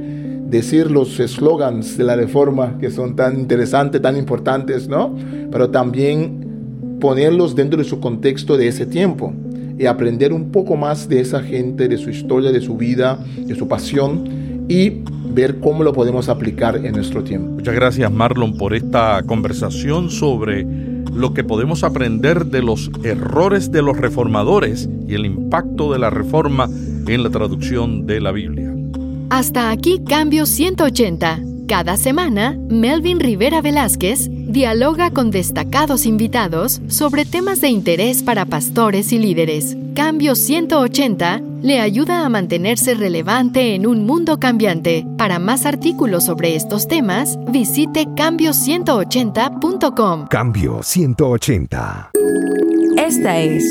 decir 0.49 0.91
los 0.91 1.19
eslogans 1.19 1.97
de 1.97 2.03
la 2.03 2.15
reforma 2.15 2.77
que 2.79 2.89
son 2.89 3.15
tan 3.15 3.39
interesantes, 3.39 4.01
tan 4.01 4.17
importantes, 4.17 4.87
¿no? 4.87 5.15
Pero 5.51 5.69
también 5.69 6.97
ponerlos 6.99 7.55
dentro 7.55 7.77
de 7.77 7.83
su 7.83 7.99
contexto 7.99 8.57
de 8.57 8.67
ese 8.67 8.85
tiempo 8.85 9.33
y 9.77 9.85
aprender 9.85 10.33
un 10.33 10.51
poco 10.51 10.75
más 10.75 11.07
de 11.07 11.19
esa 11.19 11.41
gente, 11.41 11.87
de 11.87 11.97
su 11.97 12.09
historia, 12.09 12.51
de 12.51 12.61
su 12.61 12.75
vida, 12.75 13.19
de 13.37 13.55
su 13.55 13.67
pasión 13.67 14.65
y 14.67 15.03
ver 15.33 15.59
cómo 15.59 15.83
lo 15.83 15.93
podemos 15.93 16.29
aplicar 16.29 16.77
en 16.77 16.93
nuestro 16.93 17.23
tiempo. 17.23 17.51
Muchas 17.53 17.75
gracias 17.75 18.11
Marlon 18.11 18.57
por 18.57 18.73
esta 18.73 19.21
conversación 19.23 20.09
sobre 20.09 20.65
lo 21.13 21.33
que 21.33 21.43
podemos 21.43 21.83
aprender 21.83 22.45
de 22.45 22.61
los 22.61 22.91
errores 23.03 23.71
de 23.71 23.81
los 23.81 23.97
reformadores 23.97 24.87
y 25.07 25.15
el 25.15 25.25
impacto 25.25 25.91
de 25.91 25.99
la 25.99 26.09
reforma 26.09 26.69
en 27.07 27.23
la 27.23 27.29
traducción 27.29 28.05
de 28.05 28.21
la 28.21 28.31
Biblia. 28.31 28.73
Hasta 29.29 29.71
aquí 29.71 30.01
Cambio 30.07 30.45
180. 30.45 31.41
Cada 31.67 31.97
semana, 31.97 32.57
Melvin 32.69 33.19
Rivera 33.19 33.61
Velázquez 33.61 34.29
dialoga 34.29 35.11
con 35.11 35.31
destacados 35.31 36.05
invitados 36.05 36.81
sobre 36.87 37.25
temas 37.25 37.59
de 37.59 37.67
interés 37.67 38.23
para 38.23 38.45
pastores 38.45 39.11
y 39.11 39.19
líderes. 39.19 39.75
Cambio 39.93 40.35
180 40.35 41.41
le 41.61 41.79
ayuda 41.79 42.25
a 42.25 42.29
mantenerse 42.29 42.93
relevante 42.93 43.75
en 43.75 43.85
un 43.85 44.05
mundo 44.05 44.39
cambiante. 44.39 45.05
Para 45.17 45.39
más 45.39 45.65
artículos 45.65 46.23
sobre 46.25 46.55
estos 46.55 46.87
temas, 46.87 47.37
visite 47.49 48.05
cambio180.com. 48.07 50.27
Cambio 50.27 50.83
180. 50.83 52.11
Esta 52.97 53.39
es 53.39 53.63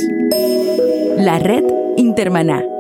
la 1.16 1.38
red 1.38 1.64
Intermaná. 1.96 2.75